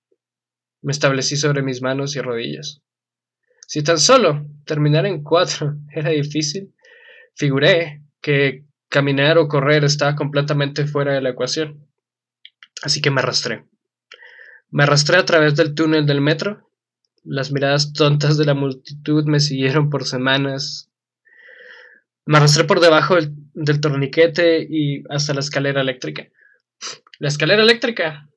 Me 0.81 0.91
establecí 0.91 1.37
sobre 1.37 1.63
mis 1.63 1.81
manos 1.81 2.15
y 2.15 2.21
rodillas. 2.21 2.83
Si 3.67 3.81
tan 3.81 3.97
solo 3.97 4.45
terminar 4.65 5.05
en 5.05 5.23
cuatro 5.23 5.75
era 5.91 6.11
difícil, 6.11 6.75
figuré 7.33 8.03
que 8.21 8.65
caminar 8.89 9.37
o 9.37 9.47
correr 9.47 9.83
estaba 9.83 10.15
completamente 10.15 10.85
fuera 10.85 11.13
de 11.13 11.21
la 11.21 11.29
ecuación. 11.29 11.87
Así 12.83 13.01
que 13.01 13.09
me 13.09 13.21
arrastré. 13.21 13.65
Me 14.69 14.83
arrastré 14.83 15.17
a 15.17 15.25
través 15.25 15.55
del 15.55 15.73
túnel 15.73 16.05
del 16.05 16.21
metro. 16.21 16.69
Las 17.25 17.51
miradas 17.51 17.93
tontas 17.93 18.37
de 18.37 18.45
la 18.45 18.53
multitud 18.53 19.25
me 19.25 19.39
siguieron 19.39 19.89
por 19.89 20.05
semanas 20.05 20.89
me 22.25 22.37
arrastré 22.37 22.63
por 22.63 22.79
debajo 22.79 23.15
del, 23.53 23.81
torniquete 23.81 24.65
y 24.67 25.03
hasta 25.09 25.33
la 25.33 25.41
escalera 25.41 25.81
eléctrica. 25.81 26.27
La 27.19 27.27
escalera 27.27 27.61
eléctrica 27.61 28.27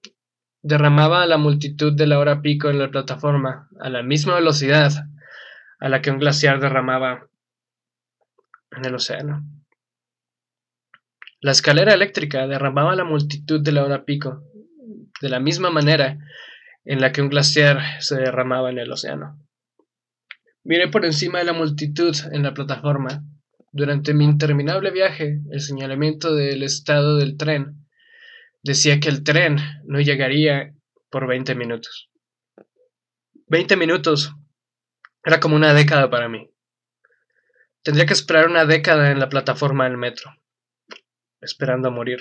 derramaba 0.62 1.22
a 1.22 1.26
la 1.26 1.38
multitud 1.38 1.94
de 1.94 2.06
la 2.06 2.18
hora 2.18 2.42
pico 2.42 2.68
en 2.68 2.78
la 2.78 2.90
plataforma 2.90 3.68
a 3.80 3.88
la 3.88 4.02
misma 4.02 4.34
velocidad 4.34 4.92
a 5.80 5.88
la 5.88 6.02
que 6.02 6.10
un 6.10 6.18
glaciar 6.18 6.60
derramaba 6.60 7.28
en 8.72 8.84
el 8.84 8.94
océano. 8.94 9.42
La 11.40 11.52
escalera 11.52 11.94
eléctrica 11.94 12.46
derramaba 12.46 12.92
a 12.92 12.96
la 12.96 13.04
multitud 13.04 13.60
de 13.62 13.72
la 13.72 13.84
hora 13.84 14.04
pico 14.04 14.42
de 15.22 15.28
la 15.30 15.40
misma 15.40 15.70
manera 15.70 16.18
en 16.88 17.02
la 17.02 17.12
que 17.12 17.20
un 17.20 17.28
glaciar 17.28 18.00
se 18.00 18.16
derramaba 18.16 18.70
en 18.70 18.78
el 18.78 18.90
océano. 18.90 19.38
Miré 20.64 20.88
por 20.88 21.04
encima 21.04 21.38
de 21.38 21.44
la 21.44 21.52
multitud 21.52 22.16
en 22.32 22.42
la 22.42 22.54
plataforma 22.54 23.22
durante 23.72 24.14
mi 24.14 24.24
interminable 24.24 24.90
viaje, 24.90 25.42
el 25.50 25.60
señalamiento 25.60 26.34
del 26.34 26.62
estado 26.62 27.18
del 27.18 27.36
tren 27.36 27.86
decía 28.62 29.00
que 29.00 29.10
el 29.10 29.22
tren 29.22 29.58
no 29.84 30.00
llegaría 30.00 30.74
por 31.10 31.26
20 31.26 31.54
minutos. 31.54 32.10
20 33.48 33.76
minutos 33.76 34.34
era 35.22 35.40
como 35.40 35.56
una 35.56 35.74
década 35.74 36.08
para 36.08 36.30
mí. 36.30 36.50
Tendría 37.82 38.06
que 38.06 38.14
esperar 38.14 38.48
una 38.48 38.64
década 38.64 39.10
en 39.10 39.20
la 39.20 39.28
plataforma 39.28 39.84
del 39.84 39.98
metro, 39.98 40.30
esperando 41.42 41.88
a 41.88 41.90
morir. 41.90 42.20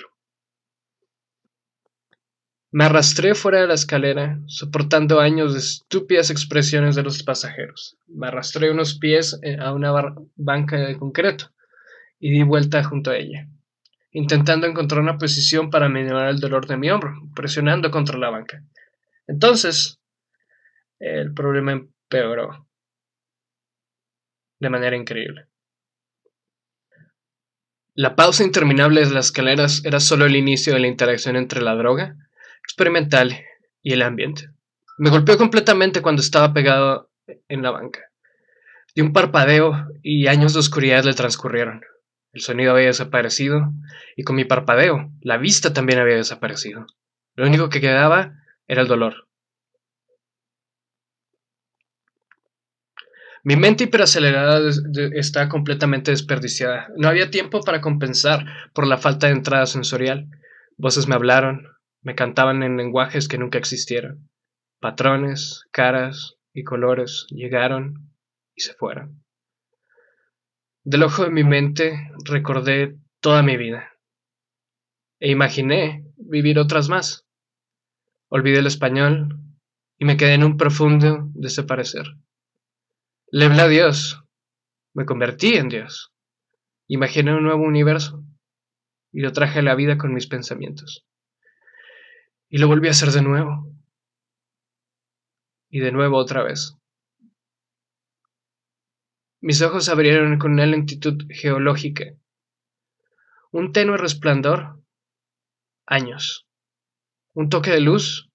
Me 2.70 2.84
arrastré 2.84 3.34
fuera 3.34 3.62
de 3.62 3.66
la 3.66 3.74
escalera, 3.74 4.38
soportando 4.46 5.20
años 5.20 5.54
de 5.54 5.60
estúpidas 5.60 6.28
expresiones 6.28 6.96
de 6.96 7.02
los 7.02 7.22
pasajeros. 7.22 7.96
Me 8.06 8.26
arrastré 8.26 8.70
unos 8.70 8.98
pies 8.98 9.38
eh, 9.42 9.56
a 9.58 9.72
una 9.72 9.90
banca 10.36 10.76
de 10.76 10.98
concreto 10.98 11.50
y 12.20 12.30
di 12.30 12.42
vuelta 12.42 12.84
junto 12.84 13.10
a 13.10 13.16
ella, 13.16 13.48
intentando 14.12 14.66
encontrar 14.66 15.00
una 15.00 15.16
posición 15.16 15.70
para 15.70 15.88
minorar 15.88 16.28
el 16.28 16.40
dolor 16.40 16.66
de 16.66 16.76
mi 16.76 16.90
hombro, 16.90 17.14
presionando 17.34 17.90
contra 17.90 18.18
la 18.18 18.28
banca. 18.28 18.62
Entonces, 19.26 19.98
el 20.98 21.32
problema 21.32 21.72
empeoró 21.72 22.68
de 24.60 24.68
manera 24.68 24.96
increíble. 24.96 25.46
La 27.94 28.14
pausa 28.14 28.44
interminable 28.44 29.00
de 29.06 29.10
las 29.10 29.26
escaleras 29.26 29.82
era 29.86 30.00
solo 30.00 30.26
el 30.26 30.36
inicio 30.36 30.74
de 30.74 30.80
la 30.80 30.86
interacción 30.86 31.34
entre 31.34 31.62
la 31.62 31.74
droga 31.74 32.27
experimental 32.68 33.44
y 33.82 33.94
el 33.94 34.02
ambiente. 34.02 34.50
Me 34.98 35.10
golpeó 35.10 35.38
completamente 35.38 36.02
cuando 36.02 36.20
estaba 36.20 36.52
pegado 36.52 37.10
en 37.48 37.62
la 37.62 37.70
banca. 37.70 38.00
De 38.94 39.02
un 39.02 39.12
parpadeo 39.12 39.88
y 40.02 40.26
años 40.26 40.52
de 40.52 40.60
oscuridad 40.60 41.04
le 41.04 41.14
transcurrieron. 41.14 41.82
El 42.32 42.42
sonido 42.42 42.72
había 42.72 42.86
desaparecido 42.86 43.72
y 44.16 44.22
con 44.22 44.36
mi 44.36 44.44
parpadeo 44.44 45.10
la 45.22 45.38
vista 45.38 45.72
también 45.72 45.98
había 45.98 46.16
desaparecido. 46.16 46.86
Lo 47.36 47.46
único 47.46 47.70
que 47.70 47.80
quedaba 47.80 48.34
era 48.66 48.82
el 48.82 48.88
dolor. 48.88 49.28
Mi 53.44 53.56
mente 53.56 53.84
hiperacelerada 53.84 54.60
estaba 55.14 55.48
completamente 55.48 56.10
desperdiciada. 56.10 56.88
No 56.96 57.08
había 57.08 57.30
tiempo 57.30 57.62
para 57.62 57.80
compensar 57.80 58.44
por 58.74 58.86
la 58.86 58.98
falta 58.98 59.28
de 59.28 59.32
entrada 59.32 59.64
sensorial. 59.64 60.26
Voces 60.76 61.08
me 61.08 61.14
hablaron, 61.14 61.77
me 62.02 62.14
cantaban 62.14 62.62
en 62.62 62.76
lenguajes 62.76 63.28
que 63.28 63.38
nunca 63.38 63.58
existieron. 63.58 64.30
Patrones, 64.80 65.64
caras 65.72 66.36
y 66.52 66.64
colores 66.64 67.26
llegaron 67.30 68.12
y 68.54 68.62
se 68.62 68.74
fueron. 68.74 69.24
Del 70.84 71.02
ojo 71.02 71.24
de 71.24 71.30
mi 71.30 71.44
mente 71.44 72.10
recordé 72.24 72.96
toda 73.20 73.42
mi 73.42 73.56
vida 73.56 73.92
e 75.20 75.30
imaginé 75.30 76.04
vivir 76.16 76.58
otras 76.58 76.88
más. 76.88 77.26
Olvidé 78.28 78.60
el 78.60 78.66
español 78.66 79.40
y 79.98 80.04
me 80.04 80.16
quedé 80.16 80.34
en 80.34 80.44
un 80.44 80.56
profundo 80.56 81.28
desaparecer. 81.34 82.06
Le 83.30 83.46
hablé 83.46 83.62
a 83.62 83.68
Dios, 83.68 84.22
me 84.94 85.04
convertí 85.04 85.54
en 85.54 85.68
Dios, 85.68 86.12
imaginé 86.86 87.34
un 87.34 87.42
nuevo 87.42 87.64
universo 87.64 88.24
y 89.12 89.20
lo 89.20 89.32
traje 89.32 89.58
a 89.58 89.62
la 89.62 89.74
vida 89.74 89.98
con 89.98 90.14
mis 90.14 90.26
pensamientos. 90.26 91.04
Y 92.48 92.58
lo 92.58 92.68
volví 92.68 92.88
a 92.88 92.92
hacer 92.92 93.10
de 93.10 93.22
nuevo. 93.22 93.70
Y 95.68 95.80
de 95.80 95.92
nuevo 95.92 96.16
otra 96.16 96.42
vez. 96.42 96.76
Mis 99.40 99.62
ojos 99.62 99.88
abrieron 99.88 100.38
con 100.38 100.52
una 100.52 100.66
lentitud 100.66 101.26
geológica. 101.30 102.06
Un 103.52 103.72
tenue 103.72 103.96
resplandor. 103.96 104.82
Años. 105.86 106.48
Un 107.34 107.48
toque 107.48 107.70
de 107.70 107.80
luz. 107.80 108.30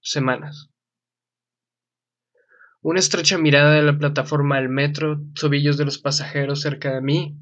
Semanas. 0.00 0.70
una 2.80 3.00
estrecha 3.00 3.36
mirada 3.38 3.72
de 3.72 3.82
la 3.82 3.98
plataforma 3.98 4.56
del 4.56 4.68
metro, 4.68 5.20
tobillos 5.34 5.76
de 5.76 5.84
los 5.84 5.98
pasajeros 5.98 6.60
cerca 6.60 6.94
de 6.94 7.00
mí 7.00 7.36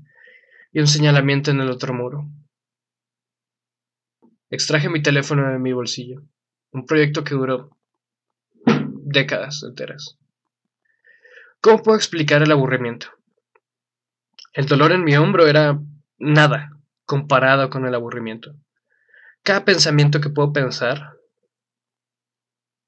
y 0.72 0.80
un 0.80 0.86
señalamiento 0.86 1.50
en 1.50 1.60
el 1.60 1.70
otro 1.70 1.92
muro. 1.92 2.26
Extraje 4.54 4.88
mi 4.88 5.02
teléfono 5.02 5.50
de 5.50 5.58
mi 5.58 5.72
bolsillo, 5.72 6.22
un 6.70 6.86
proyecto 6.86 7.24
que 7.24 7.34
duró 7.34 7.76
décadas 8.64 9.64
enteras. 9.64 10.16
¿Cómo 11.60 11.82
puedo 11.82 11.96
explicar 11.96 12.40
el 12.40 12.52
aburrimiento? 12.52 13.08
El 14.52 14.66
dolor 14.66 14.92
en 14.92 15.02
mi 15.02 15.16
hombro 15.16 15.48
era 15.48 15.80
nada 16.18 16.70
comparado 17.04 17.68
con 17.68 17.84
el 17.84 17.96
aburrimiento. 17.96 18.54
Cada 19.42 19.64
pensamiento 19.64 20.20
que 20.20 20.30
puedo 20.30 20.52
pensar, 20.52 21.18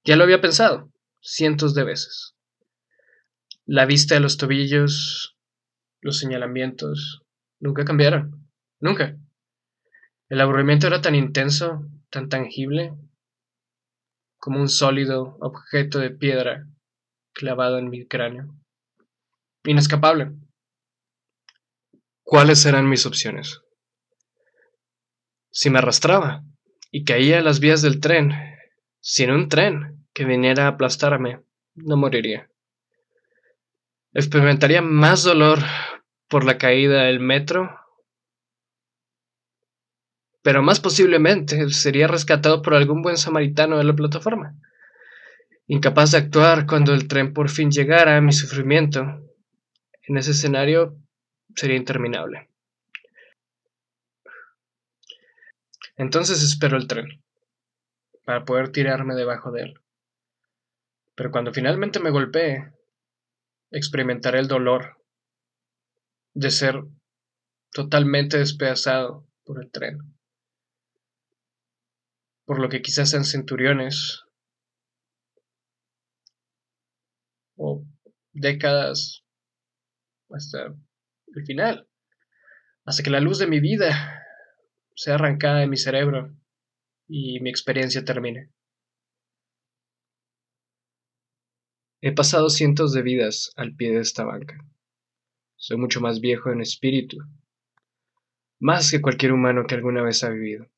ya 0.04 0.14
lo 0.14 0.22
había 0.22 0.40
pensado 0.40 0.92
cientos 1.20 1.74
de 1.74 1.82
veces. 1.82 2.36
La 3.64 3.86
vista 3.86 4.14
de 4.14 4.20
los 4.20 4.36
tobillos, 4.36 5.36
los 6.00 6.16
señalamientos, 6.20 7.22
nunca 7.58 7.84
cambiaron. 7.84 8.48
Nunca. 8.78 9.16
El 10.28 10.40
aburrimiento 10.40 10.88
era 10.88 11.00
tan 11.00 11.14
intenso, 11.14 11.86
tan 12.10 12.28
tangible, 12.28 12.92
como 14.38 14.60
un 14.60 14.68
sólido 14.68 15.36
objeto 15.40 15.98
de 15.98 16.10
piedra 16.10 16.66
clavado 17.32 17.78
en 17.78 17.90
mi 17.90 18.06
cráneo. 18.06 18.54
Inescapable. 19.64 20.32
¿Cuáles 22.24 22.66
eran 22.66 22.88
mis 22.88 23.06
opciones? 23.06 23.60
Si 25.50 25.70
me 25.70 25.78
arrastraba 25.78 26.42
y 26.90 27.04
caía 27.04 27.38
a 27.38 27.42
las 27.42 27.60
vías 27.60 27.82
del 27.82 28.00
tren, 28.00 28.32
sin 29.00 29.30
un 29.30 29.48
tren 29.48 30.06
que 30.12 30.24
viniera 30.24 30.64
a 30.64 30.68
aplastarme, 30.68 31.40
no 31.74 31.96
moriría. 31.96 32.50
Experimentaría 34.12 34.82
más 34.82 35.22
dolor 35.22 35.60
por 36.28 36.44
la 36.44 36.58
caída 36.58 37.04
del 37.04 37.20
metro, 37.20 37.78
pero 40.46 40.62
más 40.62 40.78
posiblemente 40.78 41.70
sería 41.70 42.06
rescatado 42.06 42.62
por 42.62 42.74
algún 42.74 43.02
buen 43.02 43.16
samaritano 43.16 43.78
de 43.78 43.82
la 43.82 43.96
plataforma. 43.96 44.54
Incapaz 45.66 46.12
de 46.12 46.18
actuar 46.18 46.66
cuando 46.66 46.94
el 46.94 47.08
tren 47.08 47.32
por 47.32 47.48
fin 47.48 47.72
llegara, 47.72 48.20
mi 48.20 48.30
sufrimiento 48.30 49.00
en 50.02 50.16
ese 50.16 50.30
escenario 50.30 50.96
sería 51.56 51.76
interminable. 51.76 52.48
Entonces 55.96 56.40
espero 56.44 56.76
el 56.76 56.86
tren, 56.86 57.24
para 58.24 58.44
poder 58.44 58.70
tirarme 58.70 59.16
debajo 59.16 59.50
de 59.50 59.62
él. 59.62 59.80
Pero 61.16 61.32
cuando 61.32 61.52
finalmente 61.52 61.98
me 61.98 62.10
golpee, 62.10 62.70
experimentaré 63.72 64.38
el 64.38 64.46
dolor 64.46 64.96
de 66.34 66.52
ser 66.52 66.84
totalmente 67.72 68.38
despedazado 68.38 69.26
por 69.44 69.60
el 69.60 69.72
tren. 69.72 70.15
Por 72.46 72.60
lo 72.60 72.68
que 72.68 72.80
quizás 72.80 73.10
sean 73.10 73.24
centuriones 73.24 74.22
o 77.56 77.84
décadas 78.32 79.24
hasta 80.30 80.74
el 81.34 81.44
final, 81.44 81.88
hasta 82.84 83.02
que 83.02 83.10
la 83.10 83.20
luz 83.20 83.38
de 83.38 83.48
mi 83.48 83.60
vida 83.60 84.22
sea 84.94 85.16
arrancada 85.16 85.58
de 85.58 85.66
mi 85.66 85.76
cerebro 85.76 86.34
y 87.08 87.40
mi 87.40 87.50
experiencia 87.50 88.04
termine. 88.04 88.52
He 92.00 92.12
pasado 92.12 92.48
cientos 92.48 92.92
de 92.92 93.02
vidas 93.02 93.50
al 93.56 93.74
pie 93.74 93.90
de 93.92 94.00
esta 94.00 94.24
banca. 94.24 94.64
Soy 95.56 95.78
mucho 95.78 96.00
más 96.00 96.20
viejo 96.20 96.52
en 96.52 96.60
espíritu, 96.60 97.18
más 98.60 98.90
que 98.90 99.02
cualquier 99.02 99.32
humano 99.32 99.66
que 99.66 99.74
alguna 99.74 100.02
vez 100.02 100.22
ha 100.22 100.28
vivido. 100.28 100.68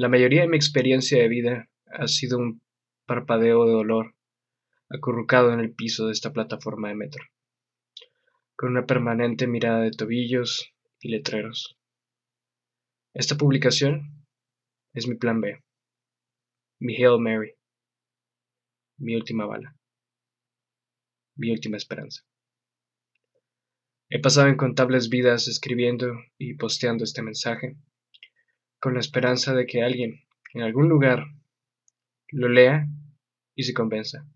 La 0.00 0.08
mayoría 0.08 0.42
de 0.42 0.48
mi 0.48 0.56
experiencia 0.56 1.20
de 1.20 1.26
vida 1.26 1.68
ha 1.86 2.06
sido 2.06 2.38
un 2.38 2.62
parpadeo 3.04 3.64
de 3.64 3.72
dolor 3.72 4.14
acurrucado 4.88 5.52
en 5.52 5.58
el 5.58 5.74
piso 5.74 6.06
de 6.06 6.12
esta 6.12 6.32
plataforma 6.32 6.86
de 6.86 6.94
metro, 6.94 7.24
con 8.54 8.70
una 8.70 8.86
permanente 8.86 9.48
mirada 9.48 9.80
de 9.80 9.90
tobillos 9.90 10.72
y 11.00 11.08
letreros. 11.08 11.76
Esta 13.12 13.34
publicación 13.36 14.24
es 14.94 15.08
mi 15.08 15.16
plan 15.16 15.40
B, 15.40 15.64
mi 16.78 16.94
Hail 16.94 17.18
Mary, 17.18 17.54
mi 18.98 19.16
última 19.16 19.46
bala, 19.46 19.74
mi 21.34 21.50
última 21.50 21.76
esperanza. 21.76 22.22
He 24.10 24.20
pasado 24.20 24.48
incontables 24.48 25.08
vidas 25.08 25.48
escribiendo 25.48 26.14
y 26.38 26.54
posteando 26.54 27.02
este 27.02 27.20
mensaje, 27.22 27.76
con 28.80 28.94
la 28.94 29.00
esperanza 29.00 29.54
de 29.54 29.66
que 29.66 29.82
alguien, 29.82 30.24
en 30.54 30.62
algún 30.62 30.88
lugar, 30.88 31.24
lo 32.30 32.48
lea 32.48 32.86
y 33.54 33.64
se 33.64 33.74
convenza. 33.74 34.26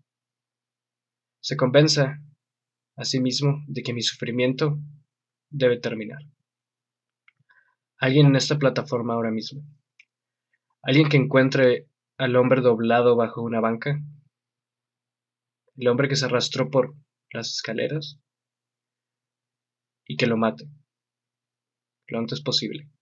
Se 1.39 1.55
convenza 1.55 2.21
a 2.95 3.05
sí 3.05 3.19
mismo 3.19 3.63
de 3.67 3.83
que 3.83 3.93
mi 3.93 4.01
sufrimiento 4.01 4.79
debe 5.49 5.79
terminar. 5.79 6.19
Alguien 7.97 8.27
en 8.27 8.35
esta 8.35 8.57
plataforma 8.57 9.13
ahora 9.13 9.31
mismo. 9.31 9.63
Alguien 10.81 11.07
que 11.07 11.17
encuentre 11.17 11.87
al 12.17 12.35
hombre 12.35 12.61
doblado 12.61 13.15
bajo 13.15 13.41
una 13.41 13.61
banca. 13.61 14.01
El 15.75 15.87
hombre 15.87 16.09
que 16.09 16.15
se 16.15 16.25
arrastró 16.25 16.69
por 16.69 16.95
las 17.31 17.51
escaleras. 17.51 18.19
Y 20.05 20.17
que 20.17 20.27
lo 20.27 20.35
mate. 20.35 20.65
Lo 22.07 22.19
antes 22.19 22.41
posible. 22.41 22.92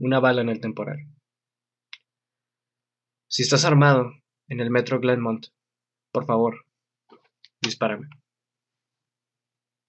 Una 0.00 0.18
bala 0.18 0.40
en 0.40 0.48
el 0.48 0.60
temporal. 0.60 1.06
Si 3.28 3.42
estás 3.42 3.66
armado 3.66 4.14
en 4.48 4.60
el 4.60 4.70
metro 4.70 4.98
Glenmont, 4.98 5.48
por 6.10 6.24
favor, 6.24 6.64
dispárame. 7.60 8.08